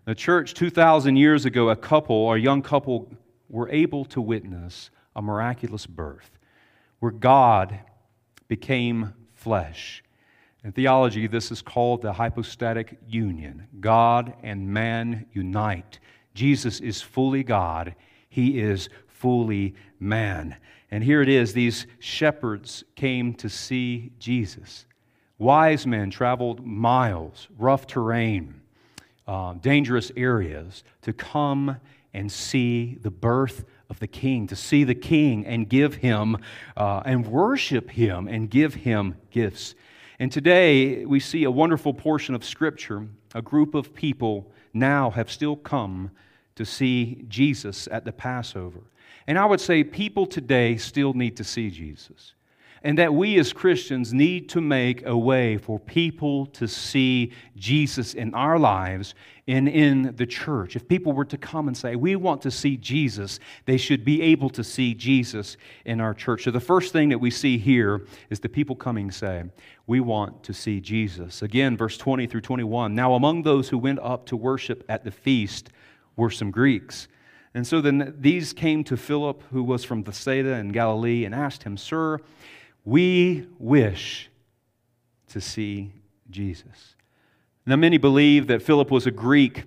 The 0.06 0.16
church, 0.16 0.54
2,000 0.54 1.18
years 1.18 1.44
ago, 1.44 1.68
a 1.70 1.76
couple, 1.76 2.32
a 2.32 2.38
young 2.38 2.62
couple, 2.62 3.12
were 3.50 3.68
able 3.68 4.06
to 4.06 4.22
witness 4.22 4.90
a 5.18 5.22
miraculous 5.22 5.86
birth 5.86 6.32
where 7.02 7.12
God 7.12 7.78
became 8.48 9.14
flesh. 9.34 10.04
In 10.64 10.72
theology, 10.72 11.28
this 11.28 11.52
is 11.52 11.62
called 11.62 12.02
the 12.02 12.14
hypostatic 12.14 12.98
union. 13.08 13.68
God 13.80 14.34
and 14.42 14.68
man 14.68 15.28
unite. 15.32 16.00
Jesus 16.34 16.80
is 16.80 17.02
fully 17.02 17.44
God, 17.44 17.96
he 18.30 18.60
is 18.60 18.90
fully 19.08 19.76
man. 20.00 20.56
And 20.92 21.04
here 21.04 21.22
it 21.22 21.30
is 21.30 21.54
these 21.54 21.88
shepherds 22.00 22.84
came 22.96 23.34
to 23.36 23.50
see 23.50 24.12
Jesus. 24.20 24.86
Wise 25.38 25.86
men 25.86 26.10
traveled 26.10 26.66
miles, 26.66 27.48
rough 27.58 27.88
terrain, 27.88 28.62
uh, 29.28 29.54
dangerous 29.54 30.12
areas 30.16 30.84
to 31.02 31.14
come 31.14 31.78
and 32.14 32.32
see 32.32 32.98
the 33.02 33.12
birth 33.12 33.66
of 33.90 34.00
the 34.00 34.08
king, 34.08 34.48
to 34.48 34.56
see 34.56 34.84
the 34.84 34.96
king 34.96 35.46
and 35.46 35.70
give 35.70 35.96
him 35.96 36.38
uh, 36.76 37.02
and 37.06 37.28
worship 37.28 37.92
him 37.92 38.28
and 38.28 38.50
give 38.50 38.74
him 38.74 39.16
gifts. 39.32 39.76
And 40.20 40.32
today 40.32 41.06
we 41.06 41.20
see 41.20 41.44
a 41.44 41.52
wonderful 41.52 41.94
portion 41.94 42.36
of 42.36 42.46
Scripture. 42.46 43.08
A 43.34 43.42
group 43.42 43.76
of 43.76 43.94
people 43.94 44.52
now 44.74 45.10
have 45.12 45.30
still 45.32 45.56
come 45.56 46.12
to 46.56 46.66
see 46.66 47.26
Jesus 47.28 47.88
at 47.92 48.06
the 48.06 48.12
Passover. 48.12 48.82
And 49.28 49.38
I 49.38 49.46
would 49.46 49.60
say 49.60 49.84
people 49.84 50.26
today 50.26 50.78
still 50.78 51.14
need 51.14 51.38
to 51.38 51.44
see 51.44 51.70
Jesus 51.70 52.34
and 52.86 53.00
that 53.00 53.12
we 53.12 53.40
as 53.40 53.52
Christians 53.52 54.14
need 54.14 54.48
to 54.50 54.62
make 54.62 55.04
a 55.08 55.18
way 55.18 55.58
for 55.58 55.80
people 55.80 56.46
to 56.46 56.68
see 56.68 57.32
Jesus 57.58 58.14
in 58.14 58.32
our 58.36 58.60
lives 58.60 59.16
and 59.48 59.68
in 59.68 60.14
the 60.18 60.28
church. 60.28 60.76
If 60.76 60.88
people 60.88 61.12
were 61.12 61.26
to 61.26 61.38
come 61.38 61.68
and 61.68 61.76
say, 61.76 61.96
We 61.96 62.16
want 62.16 62.44
to 62.44 62.52
see 62.52 62.78
Jesus, 62.78 63.40
they 63.66 63.78
should 63.78 64.06
be 64.06 64.22
able 64.22 64.52
to 64.52 64.64
see 64.64 64.94
Jesus 64.94 65.58
in 65.84 66.00
our 66.00 66.14
church. 66.14 66.44
So 66.44 66.52
the 66.52 66.60
first 66.60 66.94
thing 66.94 67.10
that 67.10 67.18
we 67.18 67.32
see 67.32 67.58
here 67.58 68.06
is 68.30 68.40
the 68.40 68.50
people 68.50 68.76
coming 68.76 69.10
say, 69.10 69.46
We 69.88 70.00
want 70.00 70.44
to 70.44 70.54
see 70.54 70.80
Jesus. 70.80 71.42
Again, 71.42 71.76
verse 71.76 71.98
20 71.98 72.28
through 72.28 72.42
21. 72.42 72.94
Now, 72.94 73.16
among 73.16 73.42
those 73.42 73.68
who 73.68 73.80
went 73.80 73.98
up 73.98 74.28
to 74.28 74.38
worship 74.38 74.86
at 74.88 75.04
the 75.04 75.12
feast 75.12 75.72
were 76.16 76.30
some 76.30 76.52
Greeks. 76.52 77.08
And 77.56 77.66
so 77.66 77.82
then 77.82 78.14
these 78.20 78.54
came 78.54 78.84
to 78.84 78.96
Philip, 78.96 79.42
who 79.50 79.64
was 79.64 79.84
from 79.84 80.04
Bethsaida 80.04 80.54
in 80.54 80.70
Galilee, 80.70 81.26
and 81.26 81.34
asked 81.34 81.64
him, 81.64 81.78
Sir, 81.78 82.20
we 82.86 83.48
wish 83.58 84.30
to 85.30 85.42
see 85.42 85.92
Jesus. 86.30 86.96
Now, 87.66 87.76
many 87.76 87.98
believe 87.98 88.48
that 88.48 88.62
Philip 88.62 88.92
was 88.92 89.08
a 89.08 89.12
Greek. 89.12 89.64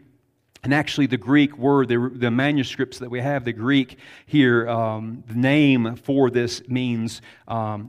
And 0.62 0.72
actually, 0.72 1.06
the 1.06 1.16
Greek 1.16 1.58
word, 1.58 1.88
the, 1.88 2.10
the 2.14 2.30
manuscripts 2.30 2.98
that 2.98 3.10
we 3.10 3.20
have, 3.20 3.44
the 3.44 3.52
Greek 3.52 3.98
here, 4.26 4.68
um, 4.68 5.24
the 5.26 5.34
name 5.34 5.96
for 5.96 6.30
this 6.30 6.66
means 6.68 7.20
um, 7.48 7.88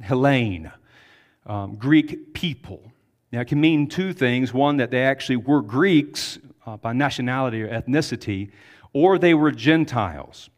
um, 1.45 1.75
Greek 1.75 2.33
people. 2.33 2.91
Now, 3.31 3.41
it 3.41 3.48
can 3.48 3.62
mean 3.62 3.88
two 3.88 4.13
things. 4.13 4.53
One, 4.53 4.77
that 4.77 4.91
they 4.91 5.03
actually 5.03 5.38
were 5.38 5.62
Greeks 5.62 6.39
uh, 6.65 6.77
by 6.77 6.93
nationality 6.93 7.62
or 7.63 7.69
ethnicity, 7.69 8.51
or 8.93 9.19
they 9.19 9.33
were 9.33 9.51
Gentiles. 9.51 10.50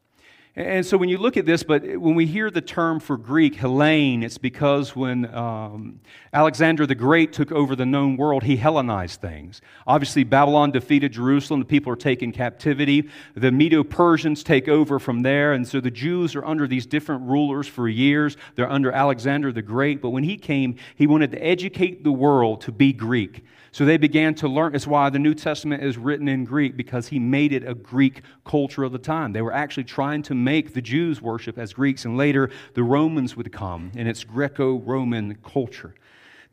And 0.61 0.85
so 0.85 0.95
when 0.95 1.09
you 1.09 1.17
look 1.17 1.37
at 1.37 1.47
this, 1.47 1.63
but 1.63 1.81
when 1.83 2.13
we 2.13 2.27
hear 2.27 2.51
the 2.51 2.61
term 2.61 2.99
for 2.99 3.17
Greek, 3.17 3.55
Hellene, 3.55 4.21
it's 4.23 4.37
because 4.37 4.95
when 4.95 5.33
um, 5.33 5.99
Alexander 6.33 6.85
the 6.85 6.93
Great 6.93 7.33
took 7.33 7.51
over 7.51 7.75
the 7.75 7.85
known 7.85 8.15
world, 8.15 8.43
he 8.43 8.57
Hellenized 8.57 9.19
things. 9.19 9.59
Obviously, 9.87 10.23
Babylon 10.23 10.69
defeated 10.69 11.13
Jerusalem, 11.13 11.61
the 11.61 11.65
people 11.65 11.91
are 11.91 11.95
taken 11.95 12.31
captivity. 12.31 13.09
The 13.33 13.51
Medo 13.51 13.83
Persians 13.83 14.43
take 14.43 14.67
over 14.67 14.99
from 14.99 15.23
there, 15.23 15.53
and 15.53 15.67
so 15.67 15.81
the 15.81 15.89
Jews 15.89 16.35
are 16.35 16.45
under 16.45 16.67
these 16.67 16.85
different 16.85 17.23
rulers 17.23 17.67
for 17.67 17.87
years. 17.87 18.37
They're 18.55 18.69
under 18.69 18.91
Alexander 18.91 19.51
the 19.51 19.63
Great, 19.63 19.99
but 19.99 20.11
when 20.11 20.23
he 20.23 20.37
came, 20.37 20.75
he 20.95 21.07
wanted 21.07 21.31
to 21.31 21.43
educate 21.43 22.03
the 22.03 22.11
world 22.11 22.61
to 22.61 22.71
be 22.71 22.93
Greek. 22.93 23.43
So 23.73 23.85
they 23.85 23.95
began 23.95 24.35
to 24.35 24.49
learn. 24.49 24.75
It's 24.75 24.85
why 24.85 25.09
the 25.09 25.17
New 25.17 25.33
Testament 25.33 25.81
is 25.81 25.97
written 25.97 26.27
in 26.27 26.43
Greek, 26.43 26.75
because 26.75 27.07
he 27.07 27.19
made 27.19 27.53
it 27.53 27.65
a 27.65 27.73
Greek 27.73 28.21
culture 28.43 28.83
of 28.83 28.91
the 28.91 28.99
time. 28.99 29.31
They 29.31 29.41
were 29.41 29.53
actually 29.53 29.85
trying 29.85 30.23
to 30.23 30.35
make 30.35 30.50
the 30.73 30.81
Jews 30.81 31.21
worship 31.21 31.57
as 31.57 31.73
Greeks, 31.73 32.05
and 32.05 32.17
later 32.17 32.49
the 32.73 32.83
Romans 32.83 33.35
would 33.35 33.51
come, 33.51 33.91
and 33.95 34.07
it's 34.07 34.23
Greco 34.23 34.79
Roman 34.79 35.35
culture. 35.35 35.95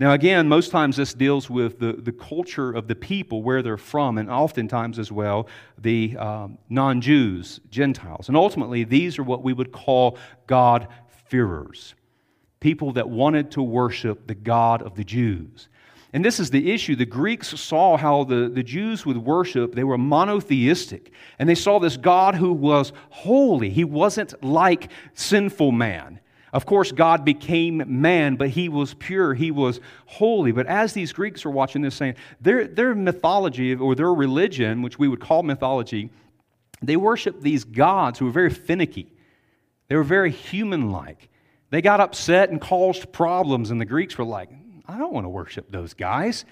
Now, 0.01 0.13
again, 0.13 0.49
most 0.49 0.71
times 0.71 0.97
this 0.97 1.13
deals 1.13 1.51
with 1.51 1.81
the, 1.81 1.95
the 1.95 2.13
culture 2.13 2.71
of 2.71 2.87
the 2.87 2.95
people, 2.95 3.43
where 3.43 3.63
they're 3.63 3.77
from, 3.77 4.17
and 4.17 4.31
oftentimes 4.31 4.99
as 4.99 5.11
well 5.11 5.49
the 5.77 6.17
um, 6.17 6.59
non 6.69 7.01
Jews, 7.01 7.61
Gentiles. 7.71 8.29
And 8.29 8.37
ultimately, 8.37 8.85
these 8.85 9.19
are 9.19 9.25
what 9.25 9.43
we 9.43 9.53
would 9.53 9.73
call 9.73 10.17
God-fearers 10.47 11.95
people 12.61 12.93
that 12.93 13.09
wanted 13.09 13.51
to 13.53 13.63
worship 13.63 14.27
the 14.27 14.35
God 14.35 14.83
of 14.83 14.95
the 14.95 15.05
Jews. 15.05 15.69
And 16.13 16.25
this 16.25 16.41
is 16.41 16.51
the 16.51 16.73
issue. 16.73 16.97
The 16.97 17.05
Greeks 17.05 17.49
saw 17.61 17.97
how 17.97 18.25
the, 18.25 18.49
the 18.49 18.63
Jews 18.63 19.05
would 19.05 19.19
worship. 19.19 19.75
They 19.75 19.85
were 19.85 19.99
monotheistic. 19.99 21.13
And 21.39 21.49
they 21.49 21.55
saw 21.55 21.79
this 21.79 21.99
God 21.99 22.35
who 22.35 22.53
was 22.53 22.93
holy. 23.11 23.69
He 23.69 23.85
wasn't 23.85 24.43
like 24.43 24.91
sinful 25.13 25.73
man. 25.73 26.21
Of 26.53 26.65
course, 26.65 26.93
God 26.93 27.27
became 27.27 28.01
man, 28.01 28.37
but 28.37 28.49
he 28.49 28.71
was 28.71 28.95
pure, 28.95 29.35
he 29.35 29.51
was 29.51 29.81
holy. 30.07 30.51
But 30.51 30.67
as 30.67 30.95
these 30.95 31.13
Greeks 31.13 31.45
were 31.45 31.51
watching 31.51 31.83
this, 31.83 31.95
saying, 31.95 32.15
their, 32.41 32.67
their 32.67 32.95
mythology 32.95 33.75
or 33.75 33.95
their 33.95 34.13
religion, 34.15 34.81
which 34.81 34.99
we 34.99 35.09
would 35.09 35.21
call 35.21 35.43
mythology, 35.43 36.11
they 36.81 36.97
worshiped 36.97 37.43
these 37.43 37.65
gods 37.65 38.19
who 38.19 38.25
were 38.25 38.31
very 38.31 38.51
finicky. 38.51 39.13
They 39.89 39.97
were 39.97 40.05
very 40.05 40.31
human 40.31 40.91
like. 40.91 41.29
They 41.71 41.83
got 41.83 42.01
upset 42.01 42.49
and 42.49 42.61
caused 42.61 43.13
problems, 43.13 43.71
and 43.71 43.79
the 43.79 43.85
Greeks 43.85 44.17
were 44.17 44.25
like, 44.25 44.49
I 44.89 44.97
don't 44.97 45.13
want 45.13 45.27
to 45.27 45.31
worship 45.31 45.71
those 45.71 45.93
guys. 45.93 46.47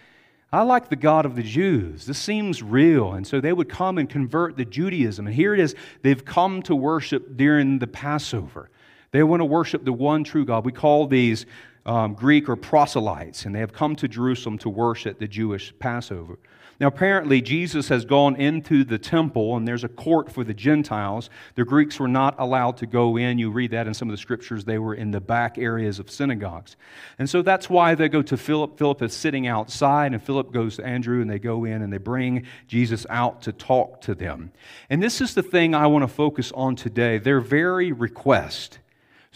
I 0.52 0.62
like 0.62 0.90
the 0.90 0.96
God 0.96 1.26
of 1.26 1.34
the 1.34 1.42
Jews. 1.42 2.06
This 2.06 2.18
seems 2.18 2.62
real. 2.62 3.14
And 3.14 3.26
so 3.26 3.40
they 3.40 3.52
would 3.52 3.68
come 3.68 3.98
and 3.98 4.08
convert 4.08 4.56
to 4.58 4.64
Judaism. 4.64 5.26
And 5.26 5.34
here 5.34 5.54
it 5.54 5.60
is, 5.60 5.74
they've 6.02 6.24
come 6.24 6.62
to 6.62 6.76
worship 6.76 7.36
during 7.36 7.78
the 7.78 7.86
Passover. 7.86 8.70
They 9.10 9.22
want 9.22 9.40
to 9.40 9.44
worship 9.46 9.84
the 9.84 9.92
one 9.92 10.22
true 10.22 10.44
God. 10.44 10.64
We 10.64 10.72
call 10.72 11.06
these 11.06 11.46
um, 11.86 12.14
Greek 12.14 12.48
or 12.48 12.56
proselytes, 12.56 13.46
and 13.46 13.54
they 13.54 13.60
have 13.60 13.72
come 13.72 13.96
to 13.96 14.08
Jerusalem 14.08 14.58
to 14.58 14.68
worship 14.68 15.18
the 15.18 15.28
Jewish 15.28 15.72
Passover. 15.78 16.38
Now, 16.78 16.88
apparently, 16.88 17.40
Jesus 17.40 17.88
has 17.88 18.04
gone 18.04 18.36
into 18.36 18.84
the 18.84 18.98
temple, 18.98 19.56
and 19.56 19.66
there's 19.66 19.84
a 19.84 19.88
court 19.88 20.30
for 20.30 20.44
the 20.44 20.54
Gentiles. 20.54 21.30
The 21.54 21.64
Greeks 21.64 21.98
were 21.98 22.08
not 22.08 22.34
allowed 22.38 22.76
to 22.78 22.86
go 22.86 23.16
in. 23.16 23.38
You 23.38 23.50
read 23.50 23.70
that 23.70 23.86
in 23.86 23.94
some 23.94 24.08
of 24.08 24.12
the 24.12 24.20
scriptures. 24.20 24.64
They 24.64 24.78
were 24.78 24.94
in 24.94 25.10
the 25.10 25.20
back 25.20 25.58
areas 25.58 25.98
of 25.98 26.10
synagogues. 26.10 26.76
And 27.18 27.28
so 27.28 27.42
that's 27.42 27.70
why 27.70 27.94
they 27.94 28.08
go 28.08 28.22
to 28.22 28.36
Philip. 28.36 28.78
Philip 28.78 29.02
is 29.02 29.14
sitting 29.14 29.46
outside, 29.46 30.12
and 30.12 30.22
Philip 30.22 30.52
goes 30.52 30.76
to 30.76 30.86
Andrew, 30.86 31.20
and 31.20 31.30
they 31.30 31.38
go 31.38 31.64
in 31.64 31.82
and 31.82 31.92
they 31.92 31.98
bring 31.98 32.44
Jesus 32.68 33.06
out 33.08 33.42
to 33.42 33.52
talk 33.52 34.00
to 34.02 34.14
them. 34.14 34.52
And 34.90 35.02
this 35.02 35.20
is 35.20 35.34
the 35.34 35.42
thing 35.42 35.74
I 35.74 35.86
want 35.86 36.02
to 36.02 36.08
focus 36.08 36.52
on 36.52 36.76
today 36.76 37.18
their 37.18 37.40
very 37.40 37.92
request 37.92 38.78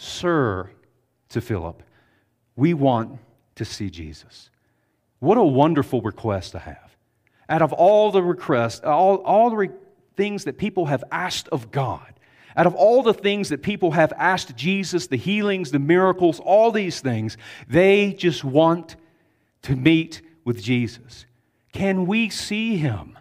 Sir, 0.01 0.71
to 1.29 1.41
Philip, 1.41 1.83
we 2.55 2.73
want 2.73 3.19
to 3.53 3.63
see 3.63 3.91
Jesus. 3.91 4.49
What 5.19 5.37
a 5.37 5.43
wonderful 5.43 6.01
request 6.01 6.53
to 6.53 6.59
have 6.59 6.80
out 7.51 7.61
of 7.61 7.73
all 7.73 8.11
the 8.11 8.23
requests, 8.23 8.79
all, 8.79 9.17
all 9.17 9.49
the 9.49 9.57
re- 9.57 9.69
things 10.15 10.45
that 10.45 10.57
people 10.57 10.85
have 10.85 11.03
asked 11.11 11.49
of 11.49 11.69
God, 11.69 12.13
out 12.55 12.65
of 12.65 12.73
all 12.75 13.03
the 13.03 13.13
things 13.13 13.49
that 13.49 13.61
people 13.61 13.91
have 13.91 14.13
asked 14.17 14.55
Jesus, 14.55 15.07
the 15.07 15.17
healings, 15.17 15.71
the 15.71 15.79
miracles, 15.79 16.39
all 16.39 16.71
these 16.71 17.01
things, 17.01 17.37
they 17.67 18.13
just 18.13 18.45
want 18.45 18.95
to 19.63 19.75
meet 19.75 20.21
with 20.45 20.63
Jesus. 20.63 21.25
Can 21.73 22.05
we 22.07 22.29
see 22.29 22.77
him? 22.77 23.19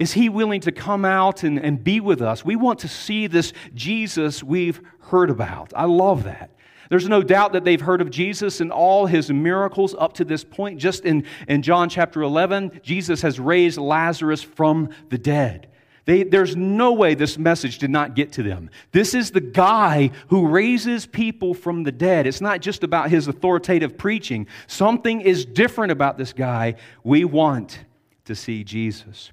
Is 0.00 0.12
he 0.12 0.28
willing 0.28 0.60
to 0.62 0.72
come 0.72 1.04
out 1.04 1.44
and, 1.44 1.58
and 1.58 1.82
be 1.82 2.00
with 2.00 2.20
us? 2.20 2.44
We 2.44 2.56
want 2.56 2.80
to 2.80 2.88
see 2.88 3.28
this 3.28 3.52
Jesus 3.72 4.42
we've 4.42 4.80
heard 4.98 5.30
about. 5.30 5.72
I 5.76 5.84
love 5.84 6.24
that. 6.24 6.50
There's 6.94 7.08
no 7.08 7.24
doubt 7.24 7.54
that 7.54 7.64
they've 7.64 7.80
heard 7.80 8.00
of 8.00 8.08
Jesus 8.08 8.60
and 8.60 8.70
all 8.70 9.06
his 9.06 9.28
miracles 9.28 9.96
up 9.98 10.12
to 10.12 10.24
this 10.24 10.44
point. 10.44 10.78
Just 10.78 11.04
in, 11.04 11.24
in 11.48 11.60
John 11.60 11.88
chapter 11.88 12.22
11, 12.22 12.82
Jesus 12.84 13.20
has 13.22 13.40
raised 13.40 13.78
Lazarus 13.78 14.44
from 14.44 14.90
the 15.08 15.18
dead. 15.18 15.66
They, 16.04 16.22
there's 16.22 16.54
no 16.54 16.92
way 16.92 17.16
this 17.16 17.36
message 17.36 17.78
did 17.78 17.90
not 17.90 18.14
get 18.14 18.30
to 18.34 18.44
them. 18.44 18.70
This 18.92 19.12
is 19.12 19.32
the 19.32 19.40
guy 19.40 20.12
who 20.28 20.46
raises 20.46 21.04
people 21.04 21.52
from 21.52 21.82
the 21.82 21.90
dead. 21.90 22.28
It's 22.28 22.40
not 22.40 22.60
just 22.60 22.84
about 22.84 23.10
his 23.10 23.26
authoritative 23.26 23.98
preaching, 23.98 24.46
something 24.68 25.20
is 25.20 25.44
different 25.44 25.90
about 25.90 26.16
this 26.16 26.32
guy. 26.32 26.76
We 27.02 27.24
want 27.24 27.76
to 28.26 28.36
see 28.36 28.62
Jesus. 28.62 29.32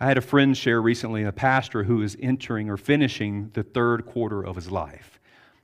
I 0.00 0.06
had 0.06 0.16
a 0.16 0.22
friend 0.22 0.56
share 0.56 0.80
recently, 0.80 1.24
a 1.24 1.32
pastor 1.32 1.84
who 1.84 2.00
is 2.00 2.16
entering 2.18 2.70
or 2.70 2.78
finishing 2.78 3.50
the 3.52 3.62
third 3.62 4.06
quarter 4.06 4.40
of 4.40 4.56
his 4.56 4.70
life. 4.70 5.13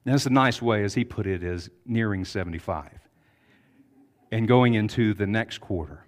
That's 0.04 0.26
a 0.26 0.30
nice 0.30 0.62
way, 0.62 0.83
as 0.83 0.95
he 0.95 1.04
put 1.04 1.26
it, 1.26 1.42
is 1.42 1.71
nearing 1.85 2.25
75 2.25 2.90
and 4.33 4.49
going 4.49 4.75
into 4.75 5.12
the 5.14 5.26
next 5.26 5.59
quarter. 5.59 6.07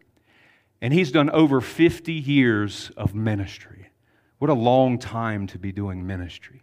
And 0.81 0.93
he's 0.93 1.13
done 1.13 1.31
over 1.31 1.61
50 1.61 2.13
years 2.13 2.91
of 2.97 3.15
ministry. 3.15 3.91
What 4.39 4.51
a 4.51 4.55
long 4.55 4.99
time 4.99 5.47
to 5.49 5.59
be 5.59 5.73
doing 5.73 6.07
ministry. 6.07 6.63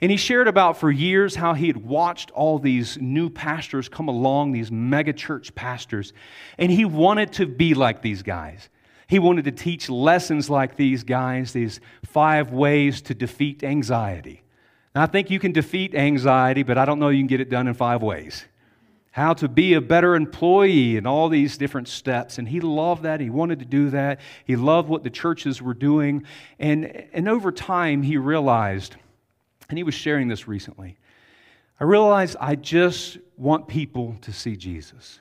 And 0.00 0.10
he 0.10 0.16
shared 0.18 0.46
about 0.46 0.76
for 0.76 0.90
years 0.90 1.34
how 1.34 1.54
he 1.54 1.68
had 1.68 1.78
watched 1.78 2.30
all 2.32 2.58
these 2.58 2.98
new 2.98 3.30
pastors 3.30 3.88
come 3.88 4.08
along, 4.08 4.52
these 4.52 4.70
mega 4.70 5.12
church 5.12 5.54
pastors, 5.54 6.12
and 6.58 6.70
he 6.70 6.84
wanted 6.84 7.32
to 7.34 7.46
be 7.46 7.74
like 7.74 8.02
these 8.02 8.22
guys. 8.22 8.68
He 9.08 9.18
wanted 9.18 9.46
to 9.46 9.52
teach 9.52 9.88
lessons 9.88 10.50
like 10.50 10.76
these 10.76 11.02
guys, 11.02 11.52
these 11.52 11.80
five 12.04 12.52
ways 12.52 13.00
to 13.02 13.14
defeat 13.14 13.64
anxiety. 13.64 14.42
Now, 14.96 15.02
I 15.02 15.06
think 15.06 15.28
you 15.28 15.38
can 15.38 15.52
defeat 15.52 15.94
anxiety, 15.94 16.62
but 16.62 16.78
I 16.78 16.86
don't 16.86 16.98
know 16.98 17.10
you 17.10 17.20
can 17.20 17.26
get 17.26 17.42
it 17.42 17.50
done 17.50 17.68
in 17.68 17.74
five 17.74 18.02
ways. 18.02 18.46
How 19.10 19.34
to 19.34 19.46
be 19.46 19.74
a 19.74 19.80
better 19.82 20.16
employee 20.16 20.96
and 20.96 21.06
all 21.06 21.28
these 21.28 21.58
different 21.58 21.88
steps. 21.88 22.38
And 22.38 22.48
he 22.48 22.60
loved 22.60 23.02
that. 23.02 23.20
He 23.20 23.28
wanted 23.28 23.58
to 23.58 23.66
do 23.66 23.90
that. 23.90 24.20
He 24.46 24.56
loved 24.56 24.88
what 24.88 25.04
the 25.04 25.10
churches 25.10 25.60
were 25.60 25.74
doing. 25.74 26.24
And, 26.58 26.86
and 27.12 27.28
over 27.28 27.52
time, 27.52 28.02
he 28.02 28.16
realized, 28.16 28.96
and 29.68 29.76
he 29.76 29.84
was 29.84 29.92
sharing 29.92 30.28
this 30.28 30.48
recently, 30.48 30.96
I 31.78 31.84
realized 31.84 32.36
I 32.40 32.54
just 32.54 33.18
want 33.36 33.68
people 33.68 34.16
to 34.22 34.32
see 34.32 34.56
Jesus. 34.56 35.20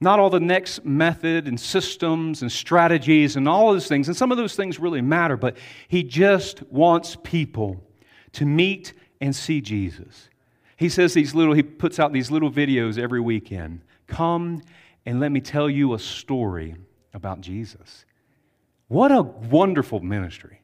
Not 0.00 0.18
all 0.18 0.30
the 0.30 0.40
next 0.40 0.84
method 0.84 1.46
and 1.46 1.60
systems 1.60 2.42
and 2.42 2.50
strategies 2.50 3.36
and 3.36 3.48
all 3.48 3.72
those 3.72 3.86
things. 3.86 4.08
And 4.08 4.16
some 4.16 4.32
of 4.32 4.36
those 4.36 4.56
things 4.56 4.80
really 4.80 5.00
matter, 5.00 5.36
but 5.36 5.58
he 5.86 6.02
just 6.02 6.64
wants 6.64 7.16
people 7.22 7.86
to 8.32 8.46
meet 8.46 8.92
and 9.20 9.34
see 9.34 9.60
Jesus. 9.60 10.28
He 10.76 10.88
says 10.88 11.12
these 11.14 11.34
little, 11.34 11.54
he 11.54 11.62
puts 11.62 11.98
out 11.98 12.12
these 12.12 12.30
little 12.30 12.50
videos 12.50 12.98
every 12.98 13.20
weekend. 13.20 13.82
Come 14.06 14.62
and 15.06 15.20
let 15.20 15.32
me 15.32 15.40
tell 15.40 15.68
you 15.68 15.94
a 15.94 15.98
story 15.98 16.74
about 17.12 17.40
Jesus. 17.40 18.04
What 18.88 19.12
a 19.12 19.22
wonderful 19.22 20.00
ministry. 20.00 20.59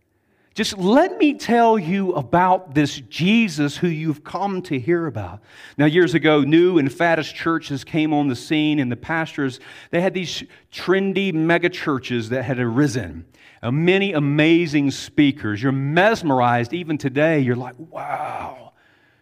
Just 0.57 0.79
let 0.79 1.19
me 1.19 1.35
tell 1.35 1.79
you 1.79 2.15
about 2.15 2.75
this 2.75 2.99
Jesus 3.11 3.77
who 3.77 3.89
you've 3.89 4.25
come 4.25 4.63
to 4.63 4.81
hear 4.81 5.07
about. 5.07 5.43
Now, 5.77 5.85
years 5.85 6.15
ago, 6.15 6.41
new 6.41 6.79
and 6.79 6.91
fattest 6.91 7.35
churches 7.35 7.85
came 7.85 8.15
on 8.15 8.29
the 8.29 8.35
scene, 8.35 8.79
and 8.79 8.91
the 8.91 8.97
pastors, 8.97 9.61
they 9.91 10.01
had 10.01 10.15
these 10.15 10.45
trendy 10.73 11.31
mega 11.35 11.69
churches 11.69 12.31
that 12.31 12.45
had 12.45 12.59
arisen. 12.59 13.27
Uh, 13.63 13.71
many 13.71 14.15
amazing 14.15 14.93
speakers. 14.93 15.63
You're 15.63 15.73
mesmerized 15.73 16.73
even 16.73 16.97
today. 16.97 17.39
You're 17.41 17.55
like, 17.55 17.75
wow, 17.79 18.73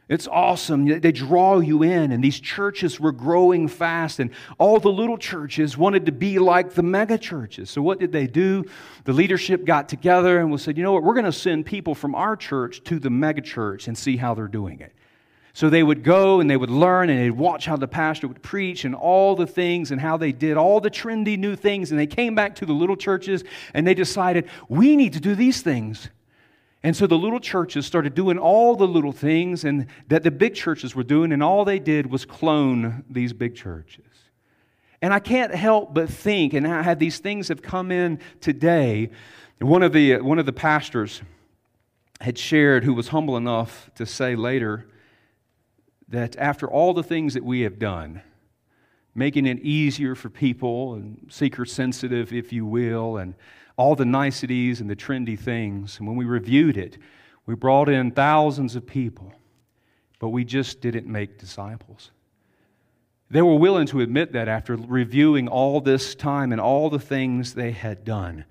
It's 0.06 0.28
awesome. 0.28 1.00
They 1.00 1.12
draw 1.12 1.60
you 1.60 1.82
in, 1.82 2.12
and 2.12 2.22
these 2.22 2.38
churches 2.38 3.00
were 3.00 3.12
growing 3.12 3.68
fast, 3.68 4.20
and 4.20 4.30
all 4.58 4.78
the 4.78 4.92
little 4.92 5.16
churches 5.16 5.78
wanted 5.78 6.04
to 6.06 6.12
be 6.12 6.38
like 6.38 6.74
the 6.74 6.82
mega 6.82 7.16
churches. 7.16 7.70
So, 7.70 7.80
what 7.80 8.00
did 8.00 8.12
they 8.12 8.26
do? 8.26 8.66
The 9.04 9.14
leadership 9.14 9.64
got 9.64 9.88
together 9.88 10.40
and 10.40 10.52
we 10.52 10.58
said, 10.58 10.76
You 10.76 10.82
know 10.82 10.92
what? 10.92 11.04
We're 11.04 11.14
going 11.14 11.24
to 11.24 11.32
send 11.32 11.64
people 11.64 11.94
from 11.94 12.14
our 12.14 12.36
church 12.36 12.84
to 12.84 12.98
the 12.98 13.08
mega 13.08 13.40
church 13.40 13.88
and 13.88 13.96
see 13.96 14.18
how 14.18 14.34
they're 14.34 14.46
doing 14.46 14.80
it. 14.80 14.92
So 15.54 15.70
they 15.70 15.84
would 15.84 16.02
go 16.02 16.40
and 16.40 16.50
they 16.50 16.56
would 16.56 16.68
learn 16.68 17.08
and 17.08 17.18
they'd 17.18 17.30
watch 17.30 17.64
how 17.64 17.76
the 17.76 17.86
pastor 17.86 18.26
would 18.26 18.42
preach 18.42 18.84
and 18.84 18.94
all 18.94 19.36
the 19.36 19.46
things 19.46 19.92
and 19.92 20.00
how 20.00 20.16
they 20.16 20.32
did 20.32 20.56
all 20.56 20.80
the 20.80 20.90
trendy 20.90 21.38
new 21.38 21.54
things. 21.54 21.92
And 21.92 21.98
they 21.98 22.08
came 22.08 22.34
back 22.34 22.56
to 22.56 22.66
the 22.66 22.72
little 22.72 22.96
churches 22.96 23.44
and 23.72 23.86
they 23.86 23.94
decided, 23.94 24.50
we 24.68 24.96
need 24.96 25.12
to 25.12 25.20
do 25.20 25.36
these 25.36 25.62
things. 25.62 26.10
And 26.84 26.94
so 26.94 27.06
the 27.06 27.16
little 27.16 27.40
churches 27.40 27.86
started 27.86 28.14
doing 28.14 28.36
all 28.36 28.76
the 28.76 28.86
little 28.86 29.10
things 29.10 29.64
and 29.64 29.86
that 30.08 30.22
the 30.22 30.30
big 30.30 30.54
churches 30.54 30.94
were 30.94 31.02
doing, 31.02 31.32
and 31.32 31.42
all 31.42 31.64
they 31.64 31.78
did 31.78 32.10
was 32.10 32.26
clone 32.26 33.04
these 33.08 33.32
big 33.32 33.56
churches. 33.56 34.04
And 35.00 35.12
I 35.14 35.18
can't 35.18 35.54
help 35.54 35.94
but 35.94 36.10
think, 36.10 36.52
and 36.52 36.66
I 36.66 36.82
had 36.82 36.98
these 36.98 37.18
things 37.18 37.48
have 37.48 37.62
come 37.62 37.90
in 37.90 38.20
today. 38.42 39.10
One 39.60 39.82
of 39.82 39.94
the, 39.94 40.18
one 40.18 40.38
of 40.38 40.44
the 40.44 40.52
pastors 40.52 41.22
had 42.20 42.36
shared, 42.36 42.84
who 42.84 42.92
was 42.92 43.08
humble 43.08 43.38
enough 43.38 43.90
to 43.94 44.04
say 44.04 44.36
later, 44.36 44.86
that 46.08 46.36
after 46.36 46.70
all 46.70 46.92
the 46.92 47.02
things 47.02 47.32
that 47.32 47.44
we 47.44 47.62
have 47.62 47.78
done, 47.78 48.20
making 49.14 49.46
it 49.46 49.58
easier 49.60 50.14
for 50.14 50.28
people 50.28 50.94
and 50.94 51.28
seeker 51.30 51.64
sensitive, 51.64 52.30
if 52.30 52.52
you 52.52 52.66
will, 52.66 53.16
and 53.16 53.34
all 53.76 53.94
the 53.94 54.04
niceties 54.04 54.80
and 54.80 54.88
the 54.88 54.96
trendy 54.96 55.38
things. 55.38 55.98
And 55.98 56.06
when 56.06 56.16
we 56.16 56.24
reviewed 56.24 56.76
it, 56.76 56.98
we 57.46 57.54
brought 57.54 57.88
in 57.88 58.10
thousands 58.10 58.76
of 58.76 58.86
people, 58.86 59.32
but 60.18 60.28
we 60.28 60.44
just 60.44 60.80
didn't 60.80 61.06
make 61.06 61.38
disciples. 61.38 62.10
They 63.30 63.42
were 63.42 63.56
willing 63.56 63.86
to 63.88 64.00
admit 64.00 64.32
that 64.32 64.48
after 64.48 64.76
reviewing 64.76 65.48
all 65.48 65.80
this 65.80 66.14
time 66.14 66.52
and 66.52 66.60
all 66.60 66.88
the 66.88 66.98
things 66.98 67.54
they 67.54 67.72
had 67.72 68.04
done. 68.04 68.44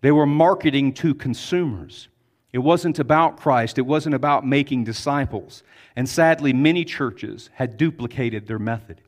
They 0.00 0.12
were 0.12 0.26
marketing 0.26 0.92
to 0.94 1.14
consumers. 1.14 2.08
It 2.52 2.58
wasn't 2.58 2.98
about 2.98 3.36
Christ, 3.36 3.78
it 3.78 3.86
wasn't 3.86 4.14
about 4.14 4.46
making 4.46 4.84
disciples. 4.84 5.62
And 5.96 6.08
sadly, 6.08 6.52
many 6.52 6.84
churches 6.84 7.50
had 7.54 7.76
duplicated 7.76 8.46
their 8.46 8.58
method. 8.58 9.00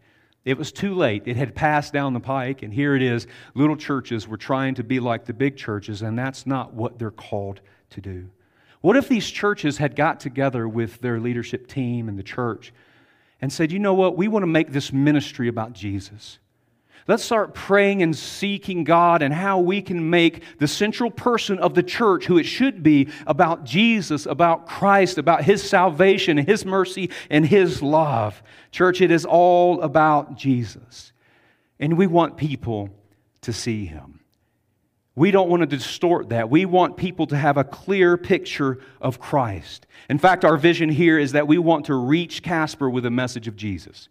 It 0.44 0.56
was 0.56 0.72
too 0.72 0.94
late. 0.94 1.24
It 1.26 1.36
had 1.36 1.54
passed 1.54 1.92
down 1.92 2.14
the 2.14 2.20
pike, 2.20 2.62
and 2.62 2.72
here 2.72 2.96
it 2.96 3.02
is. 3.02 3.26
Little 3.54 3.76
churches 3.76 4.26
were 4.26 4.38
trying 4.38 4.74
to 4.76 4.84
be 4.84 4.98
like 4.98 5.26
the 5.26 5.34
big 5.34 5.56
churches, 5.56 6.02
and 6.02 6.18
that's 6.18 6.46
not 6.46 6.72
what 6.72 6.98
they're 6.98 7.10
called 7.10 7.60
to 7.90 8.00
do. 8.00 8.30
What 8.80 8.96
if 8.96 9.08
these 9.08 9.28
churches 9.28 9.76
had 9.76 9.94
got 9.94 10.20
together 10.20 10.66
with 10.66 11.00
their 11.02 11.20
leadership 11.20 11.66
team 11.66 12.08
and 12.08 12.18
the 12.18 12.22
church 12.22 12.72
and 13.42 13.52
said, 13.52 13.70
you 13.70 13.78
know 13.78 13.94
what, 13.94 14.16
we 14.16 14.28
want 14.28 14.42
to 14.42 14.46
make 14.46 14.72
this 14.72 14.92
ministry 14.92 15.48
about 15.48 15.74
Jesus? 15.74 16.38
Let's 17.08 17.24
start 17.24 17.54
praying 17.54 18.02
and 18.02 18.16
seeking 18.16 18.84
God 18.84 19.22
and 19.22 19.32
how 19.32 19.58
we 19.58 19.82
can 19.82 20.10
make 20.10 20.42
the 20.58 20.68
central 20.68 21.10
person 21.10 21.58
of 21.58 21.74
the 21.74 21.82
church, 21.82 22.26
who 22.26 22.38
it 22.38 22.44
should 22.44 22.82
be, 22.82 23.08
about 23.26 23.64
Jesus, 23.64 24.26
about 24.26 24.66
Christ, 24.66 25.18
about 25.18 25.42
His 25.42 25.62
salvation, 25.62 26.36
His 26.36 26.64
mercy, 26.64 27.10
and 27.30 27.44
His 27.44 27.82
love. 27.82 28.42
Church, 28.70 29.00
it 29.00 29.10
is 29.10 29.24
all 29.24 29.80
about 29.80 30.36
Jesus. 30.36 31.12
And 31.78 31.96
we 31.96 32.06
want 32.06 32.36
people 32.36 32.90
to 33.42 33.52
see 33.52 33.86
Him. 33.86 34.20
We 35.16 35.30
don't 35.30 35.50
want 35.50 35.60
to 35.60 35.66
distort 35.66 36.28
that. 36.28 36.48
We 36.48 36.64
want 36.64 36.96
people 36.96 37.26
to 37.26 37.36
have 37.36 37.56
a 37.56 37.64
clear 37.64 38.16
picture 38.16 38.78
of 39.00 39.18
Christ. 39.18 39.86
In 40.08 40.18
fact, 40.18 40.44
our 40.44 40.56
vision 40.56 40.88
here 40.88 41.18
is 41.18 41.32
that 41.32 41.48
we 41.48 41.58
want 41.58 41.86
to 41.86 41.94
reach 41.94 42.42
Casper 42.42 42.88
with 42.88 43.04
a 43.04 43.10
message 43.10 43.48
of 43.48 43.56
Jesus. 43.56 44.08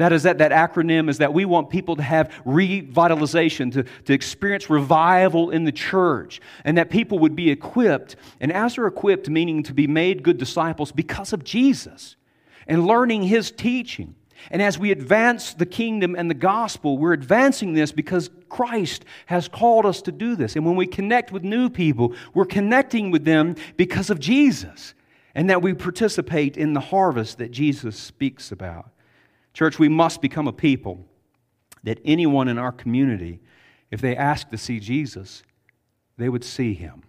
That 0.00 0.14
is 0.14 0.22
that, 0.22 0.38
that 0.38 0.50
acronym 0.50 1.10
is 1.10 1.18
that 1.18 1.34
we 1.34 1.44
want 1.44 1.68
people 1.68 1.94
to 1.96 2.02
have 2.02 2.30
revitalization, 2.46 3.70
to, 3.74 3.82
to 3.82 4.14
experience 4.14 4.70
revival 4.70 5.50
in 5.50 5.64
the 5.64 5.72
church, 5.72 6.40
and 6.64 6.78
that 6.78 6.88
people 6.88 7.18
would 7.18 7.36
be 7.36 7.50
equipped, 7.50 8.16
and 8.40 8.50
as 8.50 8.76
they're 8.76 8.86
equipped, 8.86 9.28
meaning 9.28 9.62
to 9.64 9.74
be 9.74 9.86
made 9.86 10.22
good 10.22 10.38
disciples 10.38 10.90
because 10.90 11.34
of 11.34 11.44
Jesus 11.44 12.16
and 12.66 12.86
learning 12.86 13.24
his 13.24 13.50
teaching. 13.50 14.14
And 14.50 14.62
as 14.62 14.78
we 14.78 14.90
advance 14.90 15.52
the 15.52 15.66
kingdom 15.66 16.16
and 16.16 16.30
the 16.30 16.34
gospel, 16.34 16.96
we're 16.96 17.12
advancing 17.12 17.74
this 17.74 17.92
because 17.92 18.30
Christ 18.48 19.04
has 19.26 19.48
called 19.48 19.84
us 19.84 20.00
to 20.00 20.12
do 20.12 20.34
this. 20.34 20.56
And 20.56 20.64
when 20.64 20.76
we 20.76 20.86
connect 20.86 21.30
with 21.30 21.44
new 21.44 21.68
people, 21.68 22.14
we're 22.32 22.46
connecting 22.46 23.10
with 23.10 23.26
them 23.26 23.54
because 23.76 24.08
of 24.08 24.18
Jesus 24.18 24.94
and 25.34 25.50
that 25.50 25.60
we 25.60 25.74
participate 25.74 26.56
in 26.56 26.72
the 26.72 26.80
harvest 26.80 27.36
that 27.36 27.50
Jesus 27.50 27.98
speaks 27.98 28.50
about. 28.50 28.92
Church, 29.52 29.78
we 29.78 29.88
must 29.88 30.20
become 30.20 30.46
a 30.46 30.52
people 30.52 31.06
that 31.82 32.00
anyone 32.04 32.48
in 32.48 32.58
our 32.58 32.72
community, 32.72 33.40
if 33.90 34.00
they 34.00 34.16
ask 34.16 34.50
to 34.50 34.58
see 34.58 34.80
Jesus, 34.80 35.42
they 36.16 36.28
would 36.28 36.44
see 36.44 36.74
him. 36.74 37.02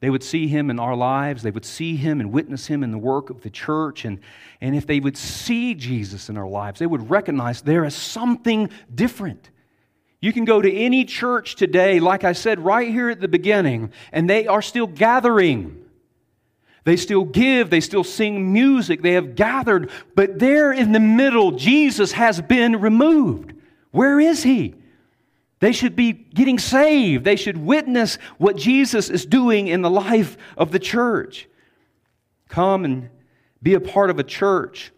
They 0.00 0.08
would 0.08 0.22
see 0.22 0.48
him 0.48 0.70
in 0.70 0.80
our 0.80 0.96
lives. 0.96 1.42
They 1.42 1.50
would 1.50 1.66
see 1.66 1.96
him 1.96 2.20
and 2.20 2.32
witness 2.32 2.66
him 2.66 2.82
in 2.82 2.90
the 2.90 2.98
work 2.98 3.28
of 3.28 3.42
the 3.42 3.50
church. 3.50 4.06
And, 4.06 4.20
and 4.60 4.74
if 4.74 4.86
they 4.86 4.98
would 4.98 5.16
see 5.16 5.74
Jesus 5.74 6.30
in 6.30 6.38
our 6.38 6.48
lives, 6.48 6.78
they 6.78 6.86
would 6.86 7.10
recognize 7.10 7.60
there 7.60 7.84
is 7.84 7.94
something 7.94 8.70
different. 8.94 9.50
You 10.20 10.32
can 10.32 10.46
go 10.46 10.62
to 10.62 10.72
any 10.72 11.04
church 11.04 11.56
today, 11.56 12.00
like 12.00 12.24
I 12.24 12.32
said 12.32 12.60
right 12.60 12.88
here 12.88 13.10
at 13.10 13.20
the 13.20 13.28
beginning, 13.28 13.92
and 14.12 14.28
they 14.28 14.46
are 14.46 14.62
still 14.62 14.86
gathering. 14.86 15.84
They 16.84 16.96
still 16.96 17.24
give, 17.24 17.70
they 17.70 17.80
still 17.80 18.04
sing 18.04 18.52
music, 18.52 19.02
they 19.02 19.12
have 19.12 19.34
gathered, 19.34 19.90
but 20.14 20.38
there 20.38 20.72
in 20.72 20.92
the 20.92 21.00
middle, 21.00 21.52
Jesus 21.52 22.12
has 22.12 22.40
been 22.40 22.80
removed. 22.80 23.52
Where 23.90 24.18
is 24.18 24.42
he? 24.42 24.74
They 25.60 25.72
should 25.72 25.94
be 25.94 26.12
getting 26.12 26.58
saved. 26.58 27.24
They 27.24 27.36
should 27.36 27.58
witness 27.58 28.16
what 28.38 28.56
Jesus 28.56 29.10
is 29.10 29.26
doing 29.26 29.68
in 29.68 29.82
the 29.82 29.90
life 29.90 30.38
of 30.56 30.72
the 30.72 30.78
church. 30.78 31.48
Come 32.48 32.84
and 32.84 33.10
be 33.62 33.74
a 33.74 33.80
part 33.80 34.08
of 34.08 34.18
a 34.18 34.24
church. 34.24 34.90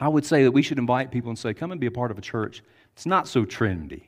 I 0.00 0.08
would 0.08 0.24
say 0.24 0.44
that 0.44 0.52
we 0.52 0.62
should 0.62 0.78
invite 0.78 1.10
people 1.10 1.30
and 1.30 1.38
say, 1.38 1.52
Come 1.52 1.72
and 1.72 1.80
be 1.80 1.88
a 1.88 1.90
part 1.90 2.12
of 2.12 2.18
a 2.18 2.20
church. 2.20 2.62
It's 2.94 3.06
not 3.06 3.26
so 3.26 3.44
trendy, 3.44 4.04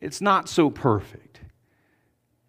it's 0.00 0.20
not 0.20 0.48
so 0.48 0.70
perfect. 0.70 1.33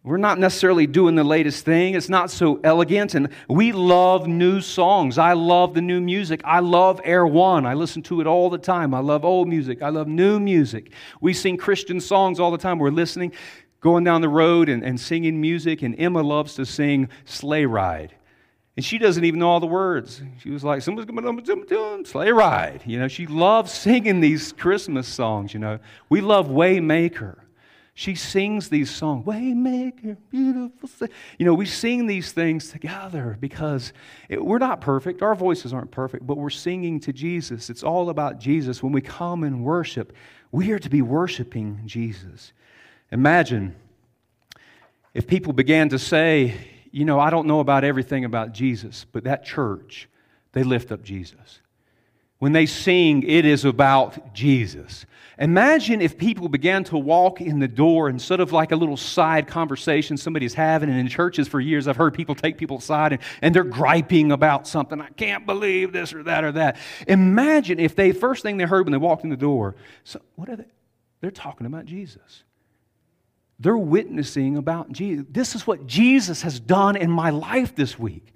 We're 0.06 0.18
not 0.18 0.38
necessarily 0.38 0.86
doing 0.86 1.16
the 1.16 1.24
latest 1.24 1.66
thing. 1.66 1.96
It's 1.96 2.10
not 2.10 2.30
so 2.30 2.60
elegant. 2.64 3.16
And 3.16 3.30
we 3.50 3.72
love 3.72 4.28
new 4.28 4.62
songs. 4.62 5.18
I 5.18 5.34
love 5.34 5.74
the 5.74 5.82
new 5.82 6.00
music. 6.00 6.42
I 6.46 6.60
love 6.60 7.02
Air 7.04 7.26
One. 7.26 7.66
I 7.66 7.74
listen 7.74 8.04
to 8.04 8.22
it 8.22 8.28
all 8.28 8.52
the 8.52 8.60
time. 8.60 8.94
I 8.94 9.00
love 9.00 9.26
old 9.26 9.48
music. 9.48 9.82
I 9.82 9.90
love 9.90 10.08
new 10.08 10.40
music. 10.40 10.92
We 11.22 11.34
sing 11.34 11.58
Christian 11.58 12.00
songs 12.00 12.40
all 12.40 12.52
the 12.52 12.60
time. 12.60 12.78
We're 12.78 12.92
listening, 12.92 13.32
going 13.82 14.04
down 14.04 14.22
the 14.22 14.30
road 14.30 14.70
and, 14.70 14.84
and 14.84 15.00
singing 15.00 15.42
music. 15.42 15.82
And 15.82 16.00
Emma 16.00 16.22
loves 16.22 16.54
to 16.56 16.68
sing 16.68 17.10
Sleigh 17.26 17.66
Ride. 17.66 18.14
And 18.76 18.86
she 18.86 19.00
doesn't 19.00 19.26
even 19.26 19.40
know 19.40 19.50
all 19.50 19.60
the 19.60 19.66
words. 19.66 20.22
She 20.40 20.52
was 20.52 20.64
like, 20.64 20.84
somebody's 20.84 21.10
going 21.10 21.44
to 21.44 22.04
sleigh 22.06 22.32
ride. 22.32 22.84
You 22.86 23.00
know, 23.00 23.08
she 23.08 23.26
loves 23.26 23.72
singing 23.72 24.20
these 24.20 24.52
Christmas 24.52 25.08
songs, 25.08 25.54
you 25.54 25.60
know. 25.60 25.80
We 26.10 26.22
love 26.22 26.48
Waymaker. 26.48 27.38
She 27.98 28.14
sings 28.16 28.68
these 28.68 28.92
songs, 28.92 29.26
Waymaker, 29.26 30.18
beautiful. 30.30 31.08
You 31.40 31.46
know, 31.46 31.54
we 31.54 31.66
sing 31.66 32.08
these 32.08 32.34
things 32.34 32.70
together 32.70 33.38
because 33.40 33.94
it, 34.28 34.44
we're 34.44 34.58
not 34.58 34.82
perfect. 34.82 35.22
Our 35.22 35.34
voices 35.34 35.72
aren't 35.72 35.92
perfect, 35.92 36.28
but 36.28 36.38
we're 36.38 36.50
singing 36.50 37.00
to 37.00 37.14
Jesus. 37.14 37.70
It's 37.70 37.84
all 37.84 38.10
about 38.10 38.38
Jesus. 38.38 38.84
When 38.84 38.92
we 38.92 39.00
come 39.00 39.46
and 39.46 39.64
worship, 39.64 40.12
we 40.52 40.72
are 40.72 40.80
to 40.80 40.90
be 40.90 41.02
worshiping 41.02 41.84
Jesus. 41.86 42.52
Imagine 43.14 43.74
if 45.14 45.26
people 45.26 45.54
began 45.54 45.88
to 45.90 45.98
say, 45.98 46.54
you 46.92 47.06
know, 47.06 47.18
I 47.18 47.30
don't 47.30 47.48
know 47.48 47.62
about 47.62 47.86
everything 47.86 48.26
about 48.26 48.52
Jesus, 48.52 49.06
but 49.10 49.24
that 49.24 49.46
church, 49.46 50.10
they 50.52 50.64
lift 50.64 50.92
up 50.92 51.02
Jesus. 51.02 51.62
When 52.40 52.52
they 52.52 52.66
sing, 52.66 53.24
it 53.24 53.46
is 53.46 53.66
about 53.66 54.34
Jesus. 54.34 55.06
Imagine 55.38 56.02
if 56.02 56.18
people 56.18 56.48
began 56.48 56.84
to 56.86 56.98
walk 56.98 57.42
in 57.42 57.60
the 57.60 57.68
door 57.68 58.10
instead 58.10 58.40
of 58.40 58.54
like 58.54 58.72
a 58.72 58.76
little 58.76 58.96
side 58.96 59.48
conversation 59.48 60.16
somebody's 60.16 60.54
having. 60.54 60.90
And 60.90 60.98
in 60.98 61.08
churches 61.08 61.48
for 61.48 61.60
years, 61.60 61.88
I've 61.88 61.98
heard 61.98 62.14
people 62.14 62.36
take 62.36 62.58
people 62.58 62.78
aside 62.78 63.14
and, 63.14 63.22
and 63.42 63.54
they're 63.54 63.64
griping 63.64 64.32
about 64.32 64.68
something. 64.68 65.02
I 65.02 65.10
can't 65.10 65.46
believe 65.46 65.92
this 65.92 66.14
or 66.14 66.24
that 66.24 66.44
or 66.44 66.54
that. 66.54 66.78
Imagine 67.08 67.80
if 67.80 67.96
they, 67.96 68.12
first 68.12 68.44
thing 68.44 68.58
they 68.58 68.64
heard 68.64 68.86
when 68.86 68.94
they 68.94 68.98
walked 68.98 69.24
in 69.24 69.30
the 69.30 69.38
door, 69.38 69.76
so 70.04 70.22
what 70.36 70.50
are 70.50 70.56
they? 70.56 70.66
They're 71.20 71.32
talking 71.32 71.68
about 71.68 71.86
Jesus. 71.86 72.44
They're 73.60 73.78
witnessing 73.78 74.58
about 74.58 74.92
Jesus. 74.92 75.26
This 75.30 75.56
is 75.56 75.66
what 75.66 75.86
Jesus 75.88 76.42
has 76.44 76.60
done 76.60 76.96
in 76.96 77.10
my 77.10 77.30
life 77.30 77.76
this 77.76 77.98
week. 77.98 78.34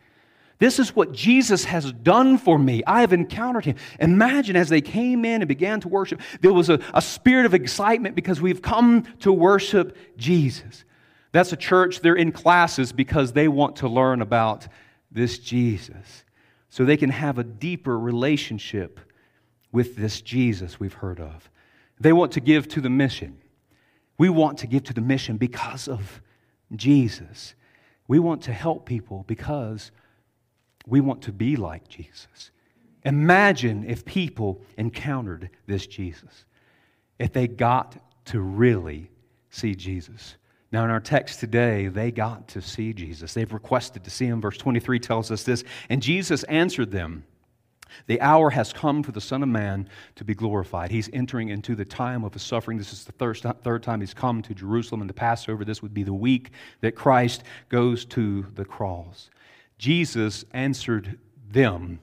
This 0.60 0.78
is 0.78 0.94
what 0.96 1.14
Jesus 1.14 1.64
has 1.64 1.92
done 1.92 2.38
for 2.38 2.60
me. 2.60 2.84
I 2.86 3.02
have 3.02 3.14
encountered 3.14 3.66
him. 3.66 3.76
Imagine 4.00 4.58
as 4.58 4.68
they 4.68 4.82
came 4.82 5.24
in 5.24 5.42
and 5.42 5.48
began 5.48 5.80
to 5.82 5.88
worship, 5.88 6.20
there 6.42 6.54
was 6.54 6.70
a, 6.70 6.80
a 6.94 7.02
spirit 7.02 7.46
of 7.46 7.54
excitement 7.54 8.14
because 8.14 8.42
we've 8.42 8.62
come 8.62 9.04
to 9.20 9.32
worship 9.32 9.98
Jesus. 10.18 10.84
That's 11.32 11.54
a 11.54 11.58
church, 11.58 12.02
they're 12.02 12.16
in 12.16 12.32
classes 12.32 12.92
because 12.92 13.32
they 13.32 13.48
want 13.48 13.78
to 13.78 13.88
learn 13.88 14.22
about 14.22 14.68
this 15.12 15.40
Jesus. 15.40 16.26
so 16.70 16.86
they 16.86 16.98
can 16.98 17.10
have 17.10 17.38
a 17.38 17.44
deeper 17.44 17.98
relationship 17.98 19.00
with 19.72 19.96
this 19.96 20.22
Jesus 20.22 20.80
we've 20.80 20.94
heard 20.94 21.20
of. 21.20 21.50
They 22.00 22.14
want 22.14 22.32
to 22.34 22.40
give 22.40 22.68
to 22.70 22.82
the 22.82 22.90
mission. 22.90 23.40
We 24.18 24.30
want 24.30 24.60
to 24.60 24.68
give 24.68 24.84
to 24.86 24.94
the 24.94 25.02
mission 25.02 25.38
because 25.38 25.88
of 25.88 26.22
Jesus. 26.76 27.56
We 28.08 28.20
want 28.20 28.44
to 28.44 28.54
help 28.54 28.86
people 28.86 29.24
because 29.28 29.92
we 30.90 31.02
want 31.02 31.22
to 31.24 31.32
be 31.32 31.56
like 31.56 31.88
Jesus. 31.88 32.52
Imagine 33.04 33.86
if 33.88 34.04
people 34.04 34.62
encountered 34.78 35.50
this 35.68 35.88
Jesus, 35.88 36.46
if 37.18 37.32
they 37.32 37.48
got 37.48 37.98
to 38.26 38.40
really 38.40 39.10
see 39.50 39.76
Jesus. 39.76 40.36
Now, 40.72 40.84
in 40.84 40.92
our 40.92 41.00
text 41.00 41.40
today, 41.40 41.88
they 41.88 42.12
got 42.12 42.48
to 42.50 42.62
see 42.62 42.94
Jesus. 42.94 43.34
They've 43.34 43.52
requested 43.52 44.04
to 44.04 44.10
see 44.10 44.26
him. 44.26 44.40
Verse 44.40 44.58
23 44.58 45.00
tells 45.00 45.32
us 45.32 45.44
this. 45.44 45.64
And 45.90 46.02
Jesus 46.02 46.44
answered 46.44 46.92
them 46.92 47.24
The 48.06 48.22
hour 48.22 48.52
has 48.52 48.72
come 48.72 49.02
for 49.02 49.12
the 49.12 49.22
Son 49.22 49.42
of 49.42 49.50
Man 49.50 49.90
to 50.16 50.24
be 50.24 50.36
glorified. 50.36 50.92
He's 50.92 51.10
entering 51.12 51.50
into 51.50 51.76
the 51.76 51.86
time 51.86 52.24
of 52.24 52.34
his 52.34 52.44
suffering. 52.44 52.78
This 52.78 52.94
is 52.94 53.04
the 53.04 53.54
third 53.64 53.82
time 53.82 54.02
he's 54.02 54.14
come 54.14 54.44
to 54.44 54.54
Jerusalem 54.54 55.02
in 55.02 55.08
the 55.08 55.14
Passover. 55.14 55.66
This 55.66 55.82
would 55.82 55.94
be 55.94 56.04
the 56.04 56.14
week 56.14 56.52
that 56.82 56.96
Christ 56.96 57.44
goes 57.70 58.06
to 58.06 58.46
the 58.54 58.66
cross. 58.66 59.32
Jesus 59.80 60.46
answered 60.54 61.18
them 61.52 62.00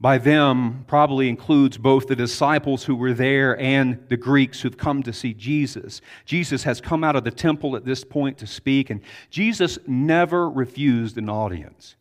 by 0.00 0.18
them 0.18 0.84
probably 0.86 1.28
includes 1.28 1.76
both 1.76 2.06
the 2.06 2.14
disciples 2.14 2.84
who 2.84 2.94
were 2.94 3.12
there 3.12 3.58
and 3.58 3.98
the 4.08 4.16
Greeks 4.16 4.60
who've 4.60 4.76
come 4.76 5.02
to 5.02 5.12
see 5.12 5.34
Jesus. 5.34 6.00
Jesus 6.24 6.62
has 6.62 6.80
come 6.80 7.02
out 7.02 7.16
of 7.16 7.24
the 7.24 7.32
temple 7.32 7.74
at 7.74 7.84
this 7.84 8.04
point 8.04 8.38
to 8.38 8.46
speak, 8.46 8.90
and 8.90 9.00
Jesus 9.28 9.78
never 9.88 10.48
refused 10.48 11.18
an 11.18 11.28
audience. 11.28 11.96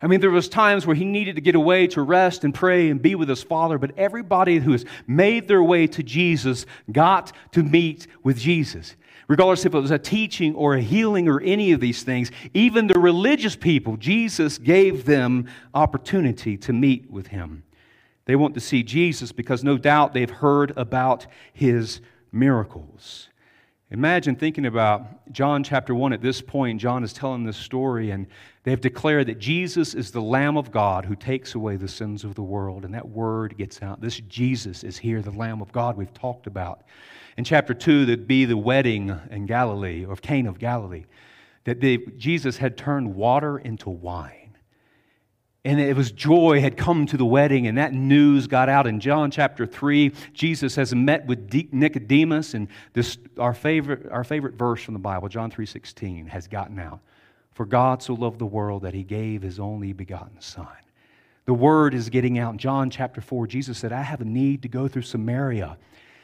I 0.00 0.06
mean, 0.06 0.20
there 0.20 0.30
was 0.30 0.48
times 0.48 0.86
where 0.86 0.96
he 0.96 1.04
needed 1.04 1.34
to 1.34 1.42
get 1.42 1.56
away 1.56 1.88
to 1.88 2.02
rest 2.02 2.44
and 2.44 2.54
pray 2.54 2.88
and 2.88 3.02
be 3.02 3.16
with 3.16 3.28
his 3.28 3.42
father, 3.42 3.78
but 3.78 3.98
everybody 3.98 4.58
who 4.58 4.72
has 4.72 4.84
made 5.06 5.48
their 5.48 5.62
way 5.62 5.88
to 5.88 6.02
Jesus 6.02 6.64
got 6.90 7.32
to 7.52 7.62
meet 7.62 8.06
with 8.22 8.38
Jesus 8.38 8.94
regardless 9.30 9.64
if 9.64 9.76
it 9.76 9.78
was 9.78 9.92
a 9.92 9.98
teaching 9.98 10.56
or 10.56 10.74
a 10.74 10.80
healing 10.80 11.28
or 11.28 11.40
any 11.42 11.70
of 11.70 11.78
these 11.78 12.02
things, 12.02 12.32
even 12.52 12.88
the 12.88 12.98
religious 12.98 13.54
people, 13.54 13.96
Jesus 13.96 14.58
gave 14.58 15.04
them 15.04 15.48
opportunity 15.72 16.56
to 16.56 16.72
meet 16.72 17.08
with 17.08 17.28
him. 17.28 17.62
They 18.24 18.34
want 18.34 18.54
to 18.54 18.60
see 18.60 18.82
Jesus 18.82 19.30
because 19.30 19.62
no 19.62 19.78
doubt 19.78 20.14
they've 20.14 20.28
heard 20.28 20.72
about 20.76 21.28
his 21.52 22.00
miracles. 22.32 23.28
Imagine 23.92 24.34
thinking 24.34 24.66
about 24.66 25.32
John 25.32 25.62
chapter 25.62 25.94
1 25.94 26.12
at 26.12 26.22
this 26.22 26.40
point. 26.40 26.80
John 26.80 27.04
is 27.04 27.12
telling 27.12 27.44
this 27.44 27.56
story, 27.56 28.10
and 28.10 28.26
they've 28.62 28.80
declared 28.80 29.26
that 29.28 29.38
Jesus 29.38 29.94
is 29.94 30.10
the 30.10 30.20
Lamb 30.20 30.56
of 30.56 30.70
God 30.70 31.04
who 31.04 31.16
takes 31.16 31.54
away 31.54 31.76
the 31.76 31.88
sins 31.88 32.24
of 32.24 32.34
the 32.34 32.42
world. 32.42 32.84
And 32.84 32.94
that 32.94 33.08
word 33.08 33.56
gets 33.56 33.82
out. 33.82 34.00
This 34.00 34.20
Jesus 34.20 34.84
is 34.84 34.98
here, 34.98 35.22
the 35.22 35.30
Lamb 35.30 35.62
of 35.62 35.72
God 35.72 35.96
we've 35.96 36.12
talked 36.14 36.46
about 36.46 36.82
in 37.36 37.44
chapter 37.44 37.72
2 37.72 38.06
that'd 38.06 38.26
be 38.26 38.44
the 38.44 38.56
wedding 38.56 39.18
in 39.30 39.46
Galilee, 39.46 40.04
of 40.04 40.20
Cana 40.20 40.50
of 40.50 40.58
Galilee, 40.58 41.04
that 41.64 41.80
Jesus 42.18 42.58
had 42.58 42.76
turned 42.76 43.14
water 43.14 43.58
into 43.58 43.88
wine. 43.88 44.58
And 45.64 45.78
it 45.78 45.94
was 45.94 46.10
joy 46.10 46.60
had 46.60 46.76
come 46.76 47.06
to 47.06 47.16
the 47.16 47.24
wedding, 47.24 47.66
and 47.66 47.76
that 47.76 47.92
news 47.92 48.46
got 48.46 48.68
out 48.68 48.86
in 48.86 48.98
John 48.98 49.30
chapter 49.30 49.66
3. 49.66 50.12
Jesus 50.32 50.74
has 50.76 50.94
met 50.94 51.26
with 51.26 51.52
Nicodemus, 51.72 52.54
and 52.54 52.68
this, 52.94 53.18
our, 53.38 53.52
favorite, 53.52 54.10
our 54.10 54.24
favorite 54.24 54.54
verse 54.54 54.82
from 54.82 54.94
the 54.94 55.00
Bible, 55.00 55.28
John 55.28 55.50
3.16, 55.50 56.28
has 56.28 56.46
gotten 56.46 56.78
out. 56.78 57.00
For 57.60 57.66
God 57.66 58.02
so 58.02 58.14
loved 58.14 58.38
the 58.38 58.46
world 58.46 58.84
that 58.84 58.94
he 58.94 59.02
gave 59.02 59.42
his 59.42 59.60
only 59.60 59.92
begotten 59.92 60.40
Son. 60.40 60.66
The 61.44 61.52
word 61.52 61.92
is 61.92 62.08
getting 62.08 62.38
out. 62.38 62.52
In 62.52 62.58
John 62.58 62.88
chapter 62.88 63.20
4, 63.20 63.46
Jesus 63.48 63.76
said, 63.76 63.92
I 63.92 64.00
have 64.00 64.22
a 64.22 64.24
need 64.24 64.62
to 64.62 64.68
go 64.68 64.88
through 64.88 65.02
Samaria 65.02 65.76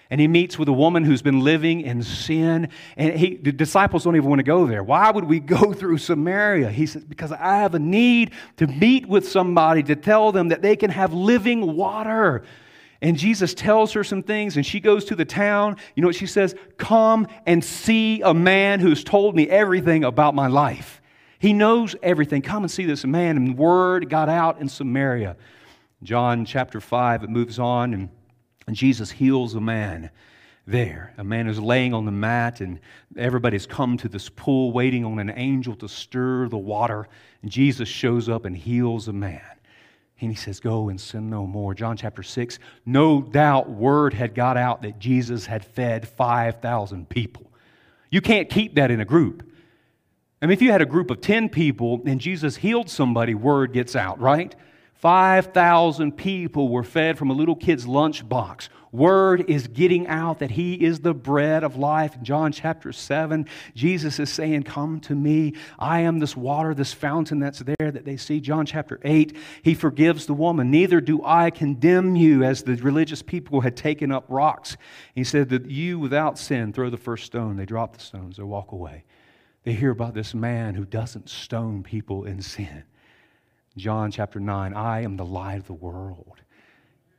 and 0.08 0.18
he 0.18 0.28
meets 0.28 0.58
with 0.58 0.66
a 0.66 0.72
woman 0.72 1.04
who's 1.04 1.20
been 1.20 1.40
living 1.40 1.82
in 1.82 2.02
sin. 2.02 2.70
And 2.96 3.18
he, 3.18 3.36
the 3.36 3.52
disciples 3.52 4.04
don't 4.04 4.16
even 4.16 4.30
want 4.30 4.38
to 4.38 4.44
go 4.44 4.66
there. 4.66 4.82
Why 4.82 5.10
would 5.10 5.24
we 5.24 5.38
go 5.40 5.74
through 5.74 5.98
Samaria? 5.98 6.70
He 6.70 6.86
says, 6.86 7.04
Because 7.04 7.32
I 7.32 7.58
have 7.58 7.74
a 7.74 7.78
need 7.78 8.30
to 8.56 8.66
meet 8.66 9.06
with 9.06 9.28
somebody 9.28 9.82
to 9.82 9.94
tell 9.94 10.32
them 10.32 10.48
that 10.48 10.62
they 10.62 10.74
can 10.74 10.88
have 10.88 11.12
living 11.12 11.76
water. 11.76 12.44
And 13.02 13.18
Jesus 13.18 13.52
tells 13.52 13.92
her 13.92 14.04
some 14.04 14.22
things, 14.22 14.56
and 14.56 14.64
she 14.64 14.80
goes 14.80 15.04
to 15.04 15.14
the 15.14 15.26
town. 15.26 15.76
You 15.96 16.00
know 16.00 16.08
what 16.08 16.16
she 16.16 16.26
says? 16.26 16.54
Come 16.78 17.26
and 17.44 17.62
see 17.62 18.22
a 18.22 18.32
man 18.32 18.80
who's 18.80 19.04
told 19.04 19.36
me 19.36 19.50
everything 19.50 20.02
about 20.02 20.34
my 20.34 20.46
life. 20.46 21.02
He 21.38 21.52
knows 21.52 21.94
everything. 22.02 22.42
Come 22.42 22.62
and 22.64 22.70
see 22.70 22.84
this 22.84 23.04
man. 23.04 23.36
And 23.36 23.58
word 23.58 24.08
got 24.08 24.28
out 24.28 24.60
in 24.60 24.68
Samaria. 24.68 25.36
John 26.02 26.44
chapter 26.44 26.80
5, 26.80 27.24
it 27.24 27.30
moves 27.30 27.58
on, 27.58 27.94
and 27.94 28.08
and 28.66 28.74
Jesus 28.74 29.10
heals 29.10 29.54
a 29.54 29.60
man 29.60 30.10
there. 30.66 31.14
A 31.18 31.24
man 31.24 31.48
is 31.48 31.60
laying 31.60 31.94
on 31.94 32.04
the 32.04 32.12
mat, 32.12 32.60
and 32.60 32.80
everybody's 33.16 33.66
come 33.66 33.96
to 33.98 34.08
this 34.08 34.28
pool 34.28 34.72
waiting 34.72 35.04
on 35.04 35.18
an 35.20 35.30
angel 35.30 35.76
to 35.76 35.88
stir 35.88 36.48
the 36.48 36.58
water. 36.58 37.06
And 37.42 37.50
Jesus 37.50 37.88
shows 37.88 38.28
up 38.28 38.44
and 38.44 38.56
heals 38.56 39.06
a 39.06 39.12
man. 39.12 39.42
And 40.20 40.30
he 40.30 40.36
says, 40.36 40.58
Go 40.58 40.88
and 40.88 41.00
sin 41.00 41.30
no 41.30 41.46
more. 41.46 41.74
John 41.74 41.96
chapter 41.96 42.24
6, 42.24 42.58
no 42.84 43.22
doubt 43.22 43.70
word 43.70 44.14
had 44.14 44.34
got 44.34 44.56
out 44.56 44.82
that 44.82 44.98
Jesus 44.98 45.46
had 45.46 45.64
fed 45.64 46.08
5,000 46.08 47.08
people. 47.08 47.52
You 48.10 48.20
can't 48.20 48.48
keep 48.48 48.74
that 48.76 48.90
in 48.90 49.00
a 49.00 49.04
group. 49.04 49.48
I 50.40 50.46
mean, 50.46 50.52
if 50.52 50.60
you 50.60 50.70
had 50.70 50.82
a 50.82 50.86
group 50.86 51.10
of 51.10 51.20
10 51.20 51.48
people 51.48 52.02
and 52.04 52.20
Jesus 52.20 52.56
healed 52.56 52.90
somebody, 52.90 53.34
word 53.34 53.72
gets 53.72 53.96
out, 53.96 54.20
right? 54.20 54.54
5,000 54.94 56.12
people 56.12 56.68
were 56.68 56.82
fed 56.82 57.18
from 57.18 57.30
a 57.30 57.34
little 57.34 57.56
kid's 57.56 57.86
lunchbox. 57.86 58.68
Word 58.92 59.48
is 59.48 59.66
getting 59.68 60.06
out 60.06 60.38
that 60.38 60.50
He 60.50 60.74
is 60.74 61.00
the 61.00 61.12
bread 61.12 61.64
of 61.64 61.76
life. 61.76 62.16
In 62.16 62.24
John 62.24 62.50
chapter 62.50 62.92
7, 62.92 63.46
Jesus 63.74 64.18
is 64.18 64.32
saying, 64.32 64.62
Come 64.62 65.00
to 65.00 65.14
me. 65.14 65.54
I 65.78 66.00
am 66.00 66.18
this 66.18 66.34
water, 66.34 66.74
this 66.74 66.94
fountain 66.94 67.38
that's 67.38 67.58
there 67.58 67.90
that 67.90 68.06
they 68.06 68.16
see. 68.16 68.40
John 68.40 68.64
chapter 68.64 68.98
8, 69.04 69.36
He 69.62 69.74
forgives 69.74 70.24
the 70.24 70.34
woman. 70.34 70.70
Neither 70.70 71.02
do 71.02 71.20
I 71.24 71.50
condemn 71.50 72.16
you, 72.16 72.42
as 72.42 72.62
the 72.62 72.76
religious 72.76 73.20
people 73.20 73.60
had 73.60 73.76
taken 73.76 74.10
up 74.10 74.24
rocks. 74.28 74.78
He 75.14 75.24
said 75.24 75.50
that 75.50 75.70
you 75.70 75.98
without 75.98 76.38
sin 76.38 76.72
throw 76.72 76.88
the 76.88 76.96
first 76.96 77.26
stone. 77.26 77.56
They 77.56 77.66
drop 77.66 77.96
the 77.96 78.02
stones, 78.02 78.38
they 78.38 78.44
walk 78.44 78.72
away. 78.72 79.04
They 79.66 79.72
hear 79.72 79.90
about 79.90 80.14
this 80.14 80.32
man 80.32 80.76
who 80.76 80.84
doesn't 80.84 81.28
stone 81.28 81.82
people 81.82 82.24
in 82.24 82.40
sin. 82.40 82.84
John 83.76 84.12
chapter 84.12 84.38
9, 84.38 84.72
I 84.72 85.00
am 85.00 85.16
the 85.16 85.24
light 85.24 85.58
of 85.58 85.66
the 85.66 85.74
world. 85.74 86.40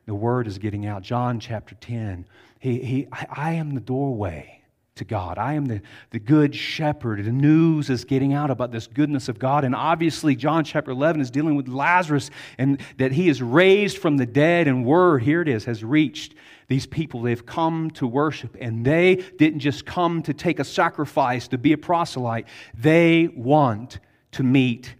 The 0.06 0.16
word 0.16 0.48
is 0.48 0.58
getting 0.58 0.86
out. 0.86 1.02
John 1.02 1.42
chapter 1.42 1.76
10, 1.76 2.26
he, 2.60 2.80
he, 2.80 3.08
I, 3.12 3.26
I 3.30 3.54
am 3.56 3.76
the 3.76 3.82
doorway 3.82 4.64
to 4.96 5.04
God. 5.04 5.38
I 5.38 5.56
am 5.56 5.66
the, 5.66 5.82
the 6.12 6.20
good 6.20 6.56
shepherd. 6.56 7.26
The 7.26 7.34
news 7.34 7.90
is 7.90 8.06
getting 8.06 8.32
out 8.32 8.50
about 8.50 8.72
this 8.72 8.88
goodness 8.88 9.28
of 9.28 9.40
God. 9.40 9.66
And 9.66 9.76
obviously, 9.76 10.34
John 10.34 10.64
chapter 10.64 10.92
11 10.92 11.20
is 11.20 11.30
dealing 11.30 11.58
with 11.58 11.68
Lazarus 11.68 12.30
and 12.58 12.80
that 12.96 13.12
he 13.12 13.28
is 13.28 13.42
raised 13.42 13.98
from 13.98 14.16
the 14.16 14.26
dead, 14.26 14.70
and 14.70 14.86
word, 14.86 15.22
here 15.22 15.42
it 15.42 15.50
is, 15.50 15.66
has 15.66 15.84
reached 15.84 16.34
these 16.68 16.86
people. 16.86 17.22
They've 17.22 17.46
come 17.46 17.92
to 17.92 18.08
worship, 18.08 18.56
and 18.60 18.86
they 18.86 19.16
didn't 19.16 19.60
just 19.60 19.86
come 19.86 20.22
to 20.24 20.34
take 20.34 20.60
a 20.60 20.64
sacrifice, 20.64 21.48
to 21.50 21.58
be 21.58 21.74
a 21.74 21.78
proselyte. 21.78 22.48
They 22.74 23.30
want 23.36 24.00
to 24.34 24.44
meet 24.44 24.96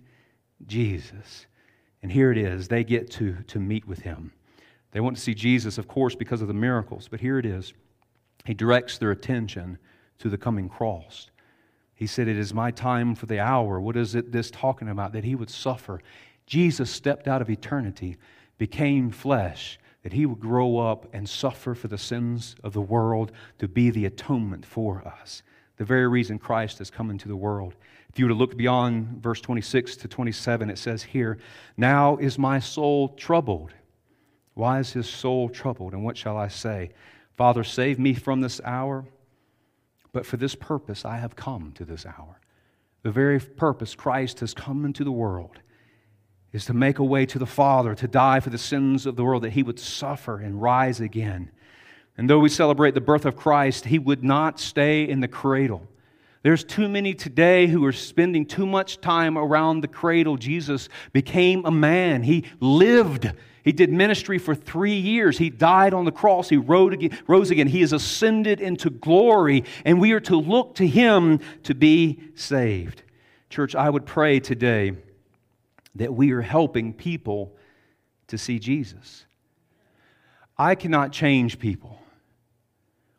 Jesus. 0.66 1.46
And 2.02 2.12
here 2.12 2.32
it 2.32 2.38
is. 2.38 2.68
They 2.68 2.84
get 2.84 3.12
to, 3.12 3.38
to 3.48 3.60
meet 3.60 3.88
with 3.88 4.00
him. 4.00 4.32
They 4.92 5.00
want 5.00 5.18
to 5.18 5.22
see 5.22 5.34
Jesus, 5.34 5.78
of 5.78 5.88
course, 5.88 6.16
because 6.16 6.42
of 6.42 6.48
the 6.48 6.54
miracles, 6.54 7.08
but 7.10 7.20
here 7.20 7.38
it 7.38 7.46
is. 7.46 7.74
He 8.46 8.54
directs 8.54 8.98
their 8.98 9.12
attention 9.12 9.78
to 10.20 10.30
the 10.30 10.38
coming 10.38 10.70
cross. 10.70 11.30
He 11.94 12.08
said, 12.08 12.28
It 12.28 12.38
is 12.38 12.54
my 12.54 12.72
time 12.72 13.14
for 13.14 13.26
the 13.26 13.40
hour. 13.40 13.80
What 13.80 13.98
is 13.98 14.16
it 14.16 14.32
this 14.32 14.50
talking 14.50 14.88
about? 14.88 15.12
That 15.14 15.24
he 15.24 15.36
would 15.36 15.50
suffer. 15.50 16.02
Jesus 16.46 16.90
stepped 16.90 17.28
out 17.28 17.42
of 17.42 17.50
eternity, 17.50 18.16
became 18.58 19.12
flesh, 19.12 19.78
that 20.08 20.14
he 20.14 20.26
would 20.26 20.40
grow 20.40 20.78
up 20.78 21.06
and 21.12 21.28
suffer 21.28 21.76
for 21.76 21.90
the 21.90 21.98
sins 21.98 22.56
of 22.64 22.72
the 22.72 22.80
world 22.80 23.30
to 23.60 23.68
be 23.68 23.90
the 23.90 24.06
atonement 24.06 24.66
for 24.66 25.06
us. 25.06 25.44
The 25.76 25.84
very 25.84 26.08
reason 26.08 26.40
Christ 26.40 26.78
has 26.78 26.90
come 26.90 27.10
into 27.10 27.28
the 27.28 27.36
world. 27.36 27.76
If 28.08 28.18
you 28.18 28.24
were 28.24 28.30
to 28.30 28.36
look 28.36 28.56
beyond 28.56 29.22
verse 29.22 29.42
26 29.42 29.98
to 29.98 30.08
27, 30.08 30.70
it 30.70 30.78
says 30.78 31.04
here, 31.04 31.40
Now 31.76 32.16
is 32.16 32.40
my 32.40 32.58
soul 32.58 33.10
troubled. 33.10 33.74
Why 34.54 34.80
is 34.80 34.94
his 34.94 35.10
soul 35.10 35.50
troubled? 35.50 35.92
And 35.92 36.06
what 36.06 36.16
shall 36.16 36.38
I 36.38 36.48
say? 36.48 36.92
Father, 37.36 37.66
save 37.66 38.00
me 38.00 38.14
from 38.14 38.40
this 38.40 38.62
hour. 38.64 39.04
But 40.14 40.26
for 40.26 40.38
this 40.38 40.56
purpose 40.56 41.04
I 41.04 41.18
have 41.18 41.36
come 41.36 41.74
to 41.74 41.84
this 41.84 42.06
hour. 42.06 42.40
The 43.04 43.12
very 43.12 43.42
purpose 43.42 43.94
Christ 43.94 44.40
has 44.40 44.54
come 44.54 44.86
into 44.86 45.04
the 45.04 45.12
world 45.12 45.60
is 46.58 46.66
to 46.66 46.74
make 46.74 47.00
a 47.00 47.04
way 47.04 47.26
to 47.28 47.40
the 47.40 47.46
Father, 47.46 47.96
to 47.96 48.08
die 48.08 48.40
for 48.42 48.50
the 48.50 48.58
sins 48.58 49.06
of 49.06 49.16
the 49.16 49.24
world, 49.24 49.44
that 49.44 49.54
he 49.54 49.64
would 49.64 49.80
suffer 49.80 50.40
and 50.40 50.62
rise 50.62 51.00
again. 51.00 51.52
And 52.18 52.28
though 52.28 52.40
we 52.40 52.50
celebrate 52.50 52.96
the 52.96 53.02
birth 53.02 53.26
of 53.26 53.36
Christ, 53.36 53.86
he 53.86 54.00
would 54.00 54.24
not 54.24 54.60
stay 54.60 55.08
in 55.08 55.20
the 55.20 55.28
cradle. 55.28 55.88
There's 56.42 56.64
too 56.64 56.90
many 56.90 57.14
today 57.14 57.68
who 57.68 57.86
are 57.86 57.92
spending 57.92 58.46
too 58.46 58.66
much 58.66 59.02
time 59.02 59.38
around 59.38 59.82
the 59.82 59.88
cradle. 59.88 60.36
Jesus 60.36 60.90
became 61.14 61.64
a 61.66 61.72
man. 61.72 62.24
He 62.24 62.46
lived. 62.60 63.32
He 63.64 63.72
did 63.72 63.92
ministry 63.92 64.40
for 64.40 64.56
three 64.56 64.98
years. 64.98 65.38
He 65.38 65.52
died 65.52 65.94
on 65.94 66.06
the 66.06 66.12
cross. 66.12 66.50
He 66.50 66.58
rose 66.58 67.52
again. 67.52 67.68
He 67.68 67.82
has 67.82 67.94
ascended 67.94 68.62
into 68.62 68.90
glory, 68.90 69.64
and 69.86 70.02
we 70.02 70.12
are 70.14 70.20
to 70.22 70.38
look 70.38 70.74
to 70.76 70.88
him 70.88 71.40
to 71.64 71.76
be 71.76 72.20
saved. 72.34 73.04
Church, 73.52 73.76
I 73.76 73.90
would 73.92 74.08
pray 74.08 74.40
today 74.40 74.94
that 75.98 76.14
we 76.14 76.32
are 76.32 76.42
helping 76.42 76.94
people 76.94 77.56
to 78.28 78.38
see 78.38 78.60
Jesus. 78.60 79.26
I 80.58 80.76
cannot 80.76 81.12
change 81.12 81.60
people. 81.60 82.00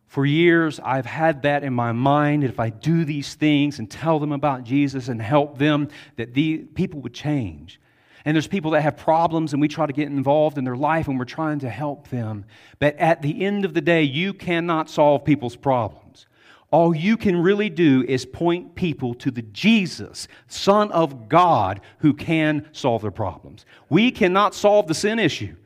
For 0.07 0.25
years, 0.25 0.81
I've 0.81 1.07
had 1.07 1.43
that 1.43 1.63
in 1.63 1.75
my 1.75 1.93
mind. 1.93 2.43
If 2.43 2.59
I 2.59 2.71
do 2.71 3.05
these 3.05 3.35
things 3.35 3.79
and 3.79 3.91
tell 3.91 4.19
them 4.19 4.33
about 4.33 4.65
Jesus 4.65 5.09
and 5.09 5.21
help 5.21 5.59
them, 5.59 5.89
that 6.17 6.35
the 6.35 6.59
people 6.59 7.01
would 7.01 7.15
change. 7.15 7.79
And 8.25 8.35
there's 8.35 8.47
people 8.47 8.73
that 8.73 8.83
have 8.83 8.97
problems, 8.97 9.53
and 9.53 9.61
we 9.61 9.69
try 9.69 9.87
to 9.87 9.93
get 9.93 10.09
involved 10.09 10.59
in 10.59 10.65
their 10.65 10.77
life, 10.77 11.09
and 11.09 11.19
we're 11.19 11.25
trying 11.25 11.59
to 11.61 11.71
help 11.71 12.09
them. 12.09 12.45
But 12.79 12.97
at 12.97 13.23
the 13.23 13.45
end 13.45 13.65
of 13.65 13.75
the 13.75 13.81
day, 13.81 14.03
you 14.03 14.33
cannot 14.35 14.91
solve 14.91 15.25
people's 15.25 15.57
problems. 15.57 16.27
All 16.71 16.95
you 16.95 17.17
can 17.17 17.37
really 17.37 17.71
do 17.71 18.05
is 18.07 18.27
point 18.27 18.75
people 18.75 19.15
to 19.15 19.31
the 19.31 19.43
Jesus, 19.43 20.29
Son 20.49 20.93
of 20.93 21.29
God, 21.29 21.81
who 22.01 22.13
can 22.13 22.69
solve 22.73 23.03
their 23.03 23.11
problems. 23.11 23.65
We 23.89 24.11
cannot 24.11 24.55
solve 24.55 24.87
the 24.87 24.95
sin 24.95 25.19
issue. 25.19 25.57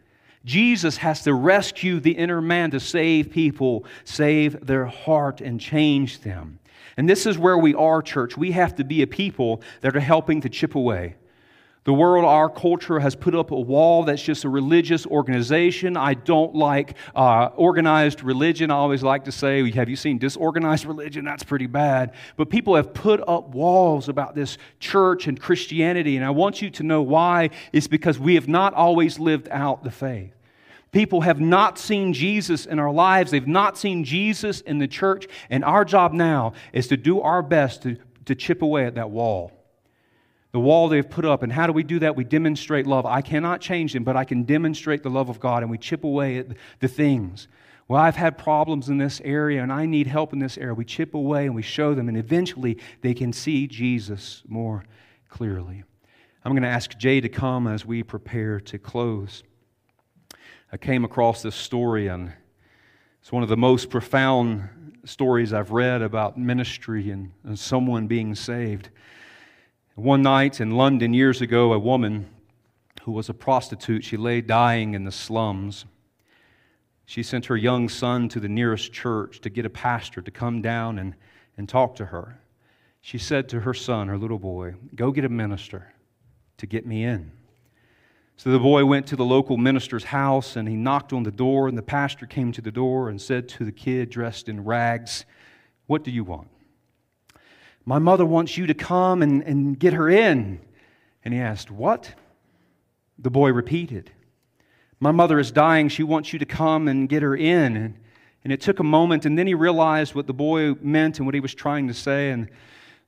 Jesus 0.45 0.97
has 0.99 1.23
to 1.23 1.35
rescue 1.35 2.01
the 2.01 2.13
inner 2.13 2.41
man 2.41 2.71
to 2.71 2.81
save 2.81 3.31
people, 3.31 3.85
save 4.05 4.65
their 4.65 4.87
heart, 4.87 5.41
and 5.41 5.61
change 5.61 6.21
them. 6.21 6.59
And 6.97 7.09
this 7.09 7.27
is 7.27 7.39
where 7.39 7.59
we 7.59 7.75
are, 7.75 8.03
church. 8.03 8.37
We 8.37 8.53
have 8.53 8.77
to 8.77 8.85
be 8.85 9.03
a 9.03 9.07
people 9.07 9.63
that 9.81 9.97
are 9.97 10.01
helping 10.01 10.41
to 10.43 10.49
chip 10.49 10.75
away. 10.75 11.17
The 11.85 11.93
world, 11.93 12.25
our 12.25 12.49
culture, 12.49 13.01
has 13.01 13.17
put 13.17 13.35
up 13.35 13.51
a 13.51 13.59
wall 13.59 14.05
that's 14.05 14.23
just 14.23 14.45
a 14.45 14.49
religious 14.49 15.05
organization. 15.05 15.97
I 15.97 16.15
don't 16.15 16.55
like 16.55 16.97
uh, 17.13 17.47
organized 17.57 18.23
religion. 18.23 18.71
I 18.71 18.75
always 18.75 19.03
like 19.03 19.25
to 19.25 19.33
say, 19.33 19.69
Have 19.73 19.89
you 19.89 19.97
seen 19.97 20.19
disorganized 20.19 20.85
religion? 20.85 21.25
That's 21.25 21.43
pretty 21.43 21.67
bad. 21.67 22.15
But 22.37 22.51
people 22.51 22.77
have 22.77 22.95
put 22.95 23.21
up 23.27 23.49
walls 23.49 24.09
about 24.09 24.37
this 24.37 24.59
church 24.79 25.27
and 25.27 25.41
Christianity. 25.41 26.17
And 26.17 26.25
I 26.25 26.31
want 26.31 26.63
you 26.63 26.71
to 26.71 26.85
know 26.85 27.03
why. 27.03 27.51
It's 27.73 27.89
because 27.89 28.17
we 28.17 28.37
have 28.37 28.47
not 28.47 28.75
always 28.75 29.19
lived 29.19 29.49
out 29.51 29.83
the 29.83 29.91
faith. 29.91 30.33
People 30.93 31.23
have 31.23 31.41
not 31.41 31.81
seen 31.81 32.13
Jesus 32.13 32.65
in 32.65 32.79
our 32.79 32.93
lives, 32.93 33.33
they've 33.33 33.45
not 33.49 33.77
seen 33.77 34.05
Jesus 34.05 34.61
in 34.61 34.79
the 34.79 34.87
church. 34.87 35.27
And 35.51 35.65
our 35.65 35.85
job 35.85 36.13
now 36.13 36.53
is 36.73 36.87
to 36.89 36.97
do 36.97 37.23
our 37.23 37.43
best 37.43 37.83
to, 37.83 37.97
to 38.27 38.37
chip 38.37 38.63
away 38.63 38.87
at 38.87 38.95
that 38.95 39.11
wall 39.11 39.51
the 40.53 40.61
wall 40.61 40.89
they've 40.89 41.09
put 41.09 41.25
up. 41.25 41.43
And 41.43 41.53
how 41.53 41.67
do 41.67 41.73
we 41.73 41.83
do 41.83 41.99
that? 42.01 42.15
We 42.15 42.25
demonstrate 42.25 42.87
love. 42.87 43.07
I 43.07 43.23
cannot 43.23 43.61
change 43.61 43.95
them, 43.95 44.05
but 44.05 44.17
I 44.17 44.25
can 44.25 44.45
demonstrate 44.45 45.03
the 45.03 45.11
love 45.11 45.29
of 45.29 45.41
God, 45.41 45.63
and 45.63 45.71
we 45.71 45.79
chip 45.79 46.05
away 46.05 46.39
at 46.39 46.49
the 46.81 46.89
things. 46.89 47.49
Well, 47.89 48.01
I've 48.01 48.17
had 48.17 48.39
problems 48.39 48.89
in 48.89 48.99
this 48.99 49.21
area, 49.25 49.63
and 49.63 49.73
I 49.73 49.87
need 49.87 50.07
help 50.07 50.33
in 50.33 50.39
this 50.39 50.57
area. 50.57 50.75
We 50.75 50.85
chip 50.85 51.15
away 51.15 51.47
and 51.47 51.55
we 51.55 51.63
show 51.63 51.95
them, 51.95 52.09
and 52.09 52.17
eventually 52.17 52.79
they 53.01 53.15
can 53.15 53.33
see 53.33 53.67
Jesus 53.67 54.43
more 54.47 54.85
clearly. 55.29 55.83
I'm 56.45 56.53
going 56.53 56.63
to 56.63 56.69
ask 56.69 56.97
Jay 56.99 57.21
to 57.21 57.29
come 57.29 57.67
as 57.67 57.87
we 57.87 58.03
prepare 58.03 58.61
to 58.61 58.79
close. 58.79 59.43
I 60.73 60.77
came 60.77 61.05
across 61.05 61.43
this 61.43 61.55
story, 61.55 62.09
and 62.09 62.33
it's 63.21 63.33
one 63.33 63.43
of 63.43 63.49
the 63.49 63.57
most 63.57 63.91
profound 63.91 64.69
stories 65.05 65.53
I've 65.53 65.71
read 65.71 66.03
about 66.03 66.39
ministry 66.39 67.11
and, 67.11 67.33
and 67.45 67.59
someone 67.59 68.07
being 68.07 68.35
saved. 68.35 68.91
One 69.95 70.23
night 70.23 70.59
in 70.59 70.71
London 70.71 71.13
years 71.13 71.43
ago, 71.43 71.75
a 71.75 71.79
woman 71.79 72.31
who 73.03 73.13
was 73.13 73.29
a 73.29 73.35
prostitute, 73.35 74.05
she 74.05 74.17
lay 74.17 74.41
dying 74.41 74.95
in 74.95 75.05
the 75.05 75.13
slums. 75.13 75.85
She 77.05 77.23
sent 77.23 77.47
her 77.47 77.57
young 77.59 77.91
son 77.91 78.31
to 78.31 78.41
the 78.41 78.49
nearest 78.49 78.95
church 78.95 79.43
to 79.43 79.51
get 79.51 79.67
a 79.67 79.71
pastor 79.71 80.23
to 80.23 80.31
come 80.31 80.63
down 80.63 80.99
and, 80.99 81.15
and 81.59 81.69
talk 81.69 81.95
to 81.97 82.07
her. 82.07 82.41
She 83.03 83.19
said 83.19 83.51
to 83.51 83.61
her 83.61 83.75
son, 83.75 84.09
her 84.09 84.17
little 84.17 84.39
boy, 84.39 84.77
Go 84.95 85.11
get 85.11 85.27
a 85.27 85.29
minister 85.29 85.93
to 86.57 86.67
get 86.67 86.87
me 86.87 87.05
in. 87.05 87.31
So 88.39 88.51
the 88.51 88.59
boy 88.59 88.87
went 88.87 89.07
to 89.09 89.17
the 89.17 89.27
local 89.27 89.59
minister's 89.59 90.05
house 90.05 90.57
and 90.57 90.67
he 90.67 90.75
knocked 90.75 91.13
on 91.13 91.23
the 91.23 91.31
door, 91.31 91.69
and 91.69 91.77
the 91.77 91.83
pastor 91.83 92.25
came 92.25 92.51
to 92.53 92.63
the 92.63 92.73
door 92.73 93.11
and 93.11 93.21
said 93.21 93.47
to 93.51 93.65
the 93.67 93.73
kid 93.73 94.09
dressed 94.09 94.49
in 94.49 94.65
rags, 94.65 95.27
What 95.87 96.03
do 96.03 96.11
you 96.11 96.25
want? 96.25 96.49
My 97.85 97.99
mother 97.99 98.25
wants 98.25 98.57
you 98.57 98.67
to 98.67 98.75
come 98.75 99.23
and, 99.23 99.43
and 99.43 99.79
get 99.79 99.93
her 99.93 100.09
in. 100.09 100.61
And 101.25 101.35
he 101.35 101.41
asked, 101.41 101.71
What? 101.71 102.15
The 103.19 103.31
boy 103.31 103.53
repeated, 103.53 104.11
My 105.01 105.11
mother 105.11 105.39
is 105.39 105.51
dying. 105.51 105.89
She 105.89 106.03
wants 106.03 106.33
you 106.33 106.39
to 106.39 106.45
come 106.45 106.89
and 106.89 107.09
get 107.09 107.23
her 107.23 107.37
in. 107.37 107.77
And, 107.77 107.99
and 108.45 108.53
it 108.53 108.61
took 108.61 108.81
a 108.81 108.85
moment, 108.85 109.25
and 109.25 109.39
then 109.39 109.47
he 109.47 109.55
realized 109.55 110.15
what 110.15 110.27
the 110.27 110.35
boy 110.35 110.75
meant 110.81 111.19
and 111.19 111.27
what 111.27 111.35
he 111.35 111.41
was 111.41 111.55
trying 111.55 111.89
to 111.89 111.95
say. 111.95 112.31
And 112.31 112.51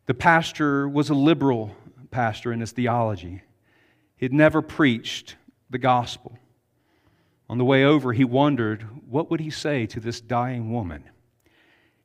the 0.07 0.15
pastor 0.15 0.89
was 0.89 1.11
a 1.11 1.15
liberal 1.15 1.75
pastor 2.11 2.53
in 2.53 2.61
his 2.61 2.73
theology, 2.73 3.43
he 4.17 4.25
had 4.25 4.33
never 4.33 4.63
preached 4.63 5.37
the 5.71 5.79
gospel. 5.79 6.39
On 7.49 7.59
the 7.59 7.65
way 7.65 7.85
over, 7.85 8.13
he 8.13 8.25
wondered, 8.25 8.87
What 9.09 9.31
would 9.31 9.41
he 9.41 9.51
say 9.51 9.87
to 9.87 10.01
this 10.01 10.21
dying 10.21 10.73
woman? 10.73 11.05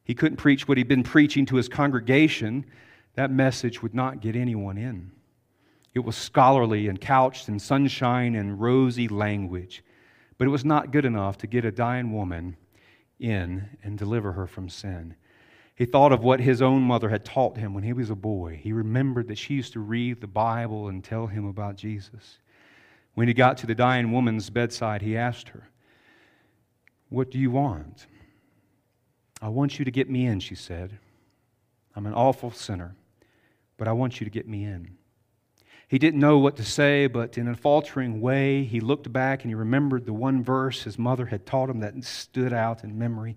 He 0.09 0.15
couldn't 0.15 0.37
preach 0.37 0.67
what 0.67 0.79
he'd 0.79 0.87
been 0.87 1.03
preaching 1.03 1.45
to 1.45 1.55
his 1.55 1.69
congregation, 1.69 2.65
that 3.13 3.29
message 3.29 3.83
would 3.83 3.93
not 3.93 4.21
get 4.21 4.35
anyone 4.35 4.75
in. 4.75 5.11
It 5.93 5.99
was 5.99 6.15
scholarly 6.15 6.87
and 6.87 6.99
couched 6.99 7.47
in 7.47 7.59
sunshine 7.59 8.33
and 8.33 8.59
rosy 8.59 9.07
language, 9.07 9.83
but 10.39 10.47
it 10.47 10.49
was 10.49 10.65
not 10.65 10.91
good 10.91 11.05
enough 11.05 11.37
to 11.37 11.47
get 11.47 11.63
a 11.63 11.71
dying 11.71 12.11
woman 12.11 12.57
in 13.19 13.69
and 13.83 13.99
deliver 13.99 14.31
her 14.31 14.47
from 14.47 14.67
sin. 14.67 15.13
He 15.75 15.85
thought 15.85 16.11
of 16.11 16.23
what 16.23 16.39
his 16.39 16.59
own 16.59 16.81
mother 16.81 17.09
had 17.09 17.23
taught 17.23 17.57
him 17.57 17.75
when 17.75 17.83
he 17.83 17.93
was 17.93 18.09
a 18.09 18.15
boy. 18.15 18.59
He 18.59 18.73
remembered 18.73 19.27
that 19.27 19.37
she 19.37 19.53
used 19.53 19.73
to 19.73 19.79
read 19.79 20.21
the 20.21 20.25
Bible 20.27 20.87
and 20.87 21.03
tell 21.03 21.27
him 21.27 21.45
about 21.45 21.75
Jesus. 21.75 22.39
When 23.13 23.27
he 23.27 23.35
got 23.35 23.59
to 23.59 23.67
the 23.67 23.75
dying 23.75 24.11
woman's 24.11 24.49
bedside, 24.49 25.03
he 25.03 25.15
asked 25.15 25.49
her, 25.49 25.69
What 27.09 27.29
do 27.29 27.37
you 27.37 27.51
want? 27.51 28.07
I 29.41 29.49
want 29.49 29.79
you 29.79 29.85
to 29.85 29.91
get 29.91 30.09
me 30.09 30.25
in, 30.25 30.39
she 30.39 30.55
said. 30.55 30.97
I'm 31.95 32.05
an 32.05 32.13
awful 32.13 32.51
sinner, 32.51 32.95
but 33.77 33.87
I 33.87 33.93
want 33.93 34.19
you 34.19 34.25
to 34.25 34.31
get 34.31 34.47
me 34.47 34.63
in. 34.63 34.97
He 35.87 35.97
didn't 35.97 36.19
know 36.19 36.37
what 36.37 36.55
to 36.57 36.63
say, 36.63 37.07
but 37.07 37.37
in 37.37 37.47
a 37.47 37.55
faltering 37.55 38.21
way, 38.21 38.63
he 38.63 38.79
looked 38.79 39.11
back 39.11 39.43
and 39.43 39.49
he 39.49 39.55
remembered 39.55 40.05
the 40.05 40.13
one 40.13 40.43
verse 40.43 40.83
his 40.83 40.99
mother 40.99 41.25
had 41.25 41.45
taught 41.45 41.69
him 41.69 41.79
that 41.79 42.03
stood 42.03 42.53
out 42.53 42.83
in 42.83 42.99
memory. 42.99 43.35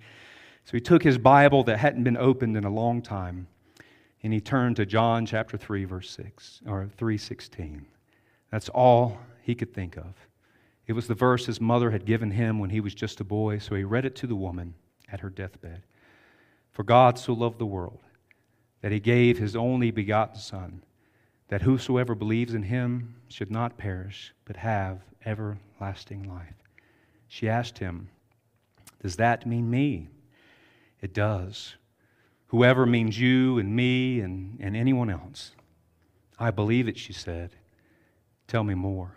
So 0.65 0.73
he 0.73 0.81
took 0.81 1.03
his 1.03 1.17
Bible 1.17 1.65
that 1.65 1.79
hadn't 1.79 2.05
been 2.05 2.19
opened 2.19 2.57
in 2.57 2.65
a 2.65 2.71
long 2.71 3.01
time 3.01 3.47
and 4.23 4.33
he 4.33 4.41
turned 4.41 4.77
to 4.77 4.87
John 4.87 5.27
chapter 5.27 5.57
3 5.57 5.85
verse 5.85 6.11
6 6.11 6.62
or 6.67 6.88
3:16. 6.97 7.87
That's 8.51 8.69
all 8.69 9.19
he 9.43 9.55
could 9.55 9.75
think 9.75 9.97
of. 9.97 10.15
It 10.87 10.93
was 10.93 11.07
the 11.07 11.15
verse 11.15 11.47
his 11.47 11.61
mother 11.61 11.91
had 11.91 12.05
given 12.05 12.33
him 12.33 12.59
when 12.59 12.71
he 12.71 12.81
was 12.81 12.95
just 12.95 13.21
a 13.21 13.25
boy, 13.25 13.59
so 13.59 13.75
he 13.75 13.85
read 13.85 14.05
it 14.05 14.15
to 14.17 14.27
the 14.27 14.37
woman 14.37 14.75
at 15.11 15.21
her 15.21 15.31
deathbed. 15.31 15.83
For 16.73 16.83
God 16.83 17.19
so 17.19 17.33
loved 17.33 17.59
the 17.59 17.67
world 17.67 18.01
that 18.81 18.93
he 18.93 19.01
gave 19.01 19.39
his 19.39 19.55
only 19.55 19.91
begotten 19.91 20.37
Son, 20.37 20.83
that 21.49 21.63
whosoever 21.63 22.15
believes 22.15 22.55
in 22.55 22.65
him 22.65 23.15
should 23.29 23.51
not 23.51 23.79
perish, 23.79 24.35
but 24.45 24.57
have 24.57 25.01
everlasting 25.25 26.29
life. 26.29 26.55
She 27.29 27.49
asked 27.49 27.79
him, 27.79 28.09
Does 29.03 29.17
that 29.17 29.47
mean 29.47 29.71
me? 29.71 30.09
It 31.01 31.13
does. 31.15 31.77
Whoever 32.49 32.87
means 32.87 33.19
you 33.19 33.59
and 33.59 33.75
me 33.75 34.21
and, 34.21 34.59
and 34.61 34.77
anyone 34.77 35.11
else. 35.11 35.53
I 36.39 36.51
believe 36.51 36.89
it, 36.89 36.99
she 36.99 37.13
said. 37.13 37.51
Tell 38.47 38.65
me 38.65 38.75
more. 38.75 39.17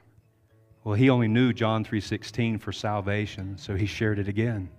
Well, 0.84 0.96
he 0.96 1.10
only 1.10 1.28
knew 1.28 1.52
John 1.52 1.84
3:16 1.84 2.60
for 2.62 2.72
salvation, 2.72 3.58
so 3.58 3.76
he 3.76 3.88
shared 3.88 4.20
it 4.20 4.28
again. 4.28 4.70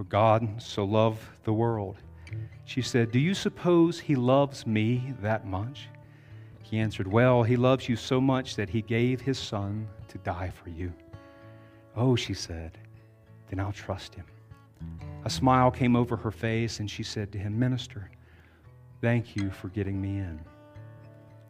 For 0.00 0.04
God 0.04 0.62
so 0.62 0.84
loved 0.84 1.20
the 1.44 1.52
world. 1.52 1.98
She 2.64 2.80
said, 2.80 3.12
Do 3.12 3.18
you 3.18 3.34
suppose 3.34 4.00
he 4.00 4.14
loves 4.14 4.66
me 4.66 5.12
that 5.20 5.46
much? 5.46 5.88
He 6.62 6.78
answered, 6.78 7.06
Well, 7.06 7.42
he 7.42 7.54
loves 7.54 7.86
you 7.86 7.96
so 7.96 8.18
much 8.18 8.56
that 8.56 8.70
he 8.70 8.80
gave 8.80 9.20
his 9.20 9.38
son 9.38 9.86
to 10.08 10.16
die 10.16 10.48
for 10.48 10.70
you. 10.70 10.90
Oh, 11.94 12.16
she 12.16 12.32
said, 12.32 12.78
Then 13.50 13.60
I'll 13.60 13.72
trust 13.72 14.14
him. 14.14 14.24
A 15.26 15.28
smile 15.28 15.70
came 15.70 15.94
over 15.94 16.16
her 16.16 16.30
face, 16.30 16.80
and 16.80 16.90
she 16.90 17.02
said 17.02 17.30
to 17.32 17.38
him, 17.38 17.58
Minister, 17.58 18.10
thank 19.02 19.36
you 19.36 19.50
for 19.50 19.68
getting 19.68 20.00
me 20.00 20.16
in. 20.16 20.40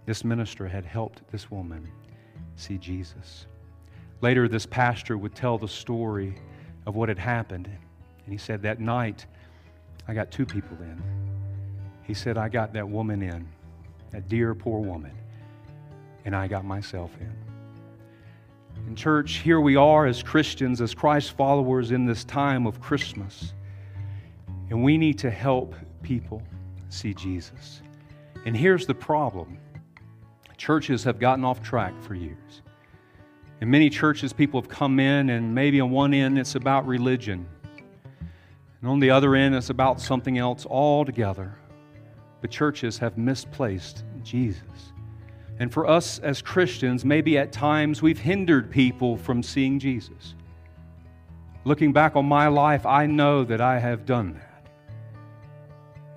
This 0.07 0.25
minister 0.25 0.67
had 0.67 0.85
helped 0.85 1.23
this 1.31 1.53
woman 1.53 1.89
see 2.57 2.79
Jesus. 2.79 3.47
Later, 4.23 4.49
this 4.49 4.67
pastor 4.67 5.17
would 5.17 5.37
tell 5.37 5.57
the 5.57 5.69
story 5.69 6.35
of 6.85 6.97
what 6.97 7.09
had 7.09 7.21
happened 7.21 7.71
and 8.31 8.39
he 8.39 8.45
said, 8.45 8.63
That 8.63 8.79
night, 8.79 9.27
I 10.07 10.15
got 10.15 10.31
two 10.31 10.47
people 10.47 10.77
in. 10.83 11.03
He 12.05 12.15
said, 12.15 12.39
I 12.39 12.49
got 12.49 12.73
that 12.75 12.89
woman 12.89 13.23
in, 13.23 13.45
that 14.13 14.29
dear 14.29 14.55
poor 14.55 14.79
woman, 14.79 15.11
and 16.25 16.37
I 16.37 16.47
got 16.47 16.65
myself 16.65 17.11
in. 17.19 17.35
In 18.87 18.95
church, 18.95 19.39
here 19.39 19.61
we 19.61 19.75
are 19.75 20.07
as 20.07 20.23
Christians, 20.23 20.81
as 20.81 20.95
Christ 20.95 21.33
followers 21.33 21.91
in 21.91 22.07
this 22.07 22.23
time 22.23 22.69
of 22.69 22.81
Christmas. 22.81 23.53
And 24.69 24.85
we 24.85 24.97
need 24.97 25.19
to 25.19 25.31
help 25.31 25.75
people 26.01 26.41
see 26.89 27.13
Jesus. 27.15 27.83
And 28.47 28.57
here's 28.57 28.87
the 28.87 28.95
problem 28.95 29.59
churches 30.57 31.03
have 31.03 31.19
gotten 31.19 31.45
off 31.45 31.65
track 31.65 32.01
for 32.01 32.15
years. 32.15 32.63
In 33.61 33.69
many 33.69 33.91
churches, 33.91 34.33
people 34.33 34.61
have 34.61 34.71
come 34.71 35.01
in, 35.01 35.31
and 35.31 35.53
maybe 35.53 35.81
on 35.81 35.91
one 35.91 36.15
end 36.15 36.39
it's 36.39 36.55
about 36.55 36.87
religion, 36.87 37.49
and 38.81 38.91
on 38.91 39.01
the 39.01 39.11
other 39.11 39.35
end 39.35 39.55
it's 39.55 39.71
about 39.71 40.01
something 40.01 40.39
else 40.39 40.67
altogether. 40.67 41.55
The 42.41 42.49
churches 42.49 42.99
have 42.99 43.19
misplaced 43.19 44.05
Jesus. 44.23 44.93
And 45.59 45.73
for 45.73 45.87
us 45.87 46.19
as 46.21 46.41
Christians, 46.41 47.05
maybe 47.05 47.37
at 47.37 47.53
times 47.53 48.01
we've 48.01 48.19
hindered 48.19 48.71
people 48.71 49.19
from 49.19 49.43
seeing 49.43 49.79
Jesus. 49.79 50.35
Looking 51.65 51.93
back 51.93 52.17
on 52.17 52.25
my 52.25 52.49
life, 52.49 52.87
I 52.87 53.05
know 53.05 53.45
that 53.45 53.61
I 53.61 53.79
have 53.79 54.07
done 54.07 54.33
that. 54.33 54.67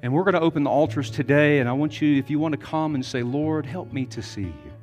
And 0.01 0.13
we're 0.13 0.23
going 0.23 0.35
to 0.35 0.41
open 0.41 0.63
the 0.63 0.69
altars 0.69 1.09
today, 1.09 1.59
and 1.59 1.67
I 1.67 1.73
want 1.73 2.01
you, 2.01 2.17
if 2.17 2.29
you 2.29 2.39
want 2.39 2.53
to 2.53 2.57
come 2.57 2.95
and 2.95 3.05
say, 3.05 3.23
Lord, 3.23 3.65
help 3.65 3.91
me 3.91 4.05
to 4.07 4.21
see 4.21 4.41
you. 4.41 4.73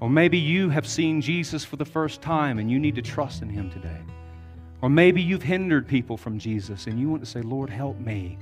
Or 0.00 0.08
maybe 0.08 0.38
you 0.38 0.70
have 0.70 0.86
seen 0.86 1.20
Jesus 1.20 1.64
for 1.64 1.76
the 1.76 1.84
first 1.84 2.22
time 2.22 2.58
and 2.58 2.70
you 2.70 2.78
need 2.78 2.94
to 2.94 3.02
trust 3.02 3.42
in 3.42 3.50
him 3.50 3.70
today. 3.70 3.98
Or 4.82 4.88
maybe 4.88 5.20
you've 5.20 5.42
hindered 5.42 5.86
people 5.86 6.16
from 6.16 6.38
Jesus 6.38 6.86
and 6.86 6.98
you 6.98 7.08
want 7.08 7.22
to 7.22 7.30
say, 7.30 7.42
Lord, 7.42 7.68
help 7.68 7.98
me. 7.98 8.38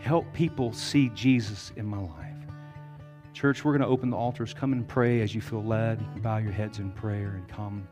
Help 0.00 0.32
people 0.32 0.72
see 0.72 1.10
Jesus 1.10 1.72
in 1.76 1.84
my 1.84 1.98
life. 1.98 2.30
Church, 3.34 3.64
we're 3.64 3.72
going 3.72 3.82
to 3.82 3.86
open 3.86 4.10
the 4.10 4.16
altars. 4.16 4.54
Come 4.54 4.72
and 4.72 4.86
pray 4.88 5.20
as 5.20 5.34
you 5.34 5.40
feel 5.40 5.62
led. 5.62 6.00
You 6.00 6.06
can 6.12 6.22
bow 6.22 6.38
your 6.38 6.52
heads 6.52 6.78
in 6.78 6.90
prayer 6.92 7.34
and 7.36 7.46
come. 7.48 7.86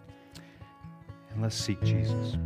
And 1.31 1.43
let's 1.43 1.57
seek 1.57 1.81
Jesus. 1.83 2.37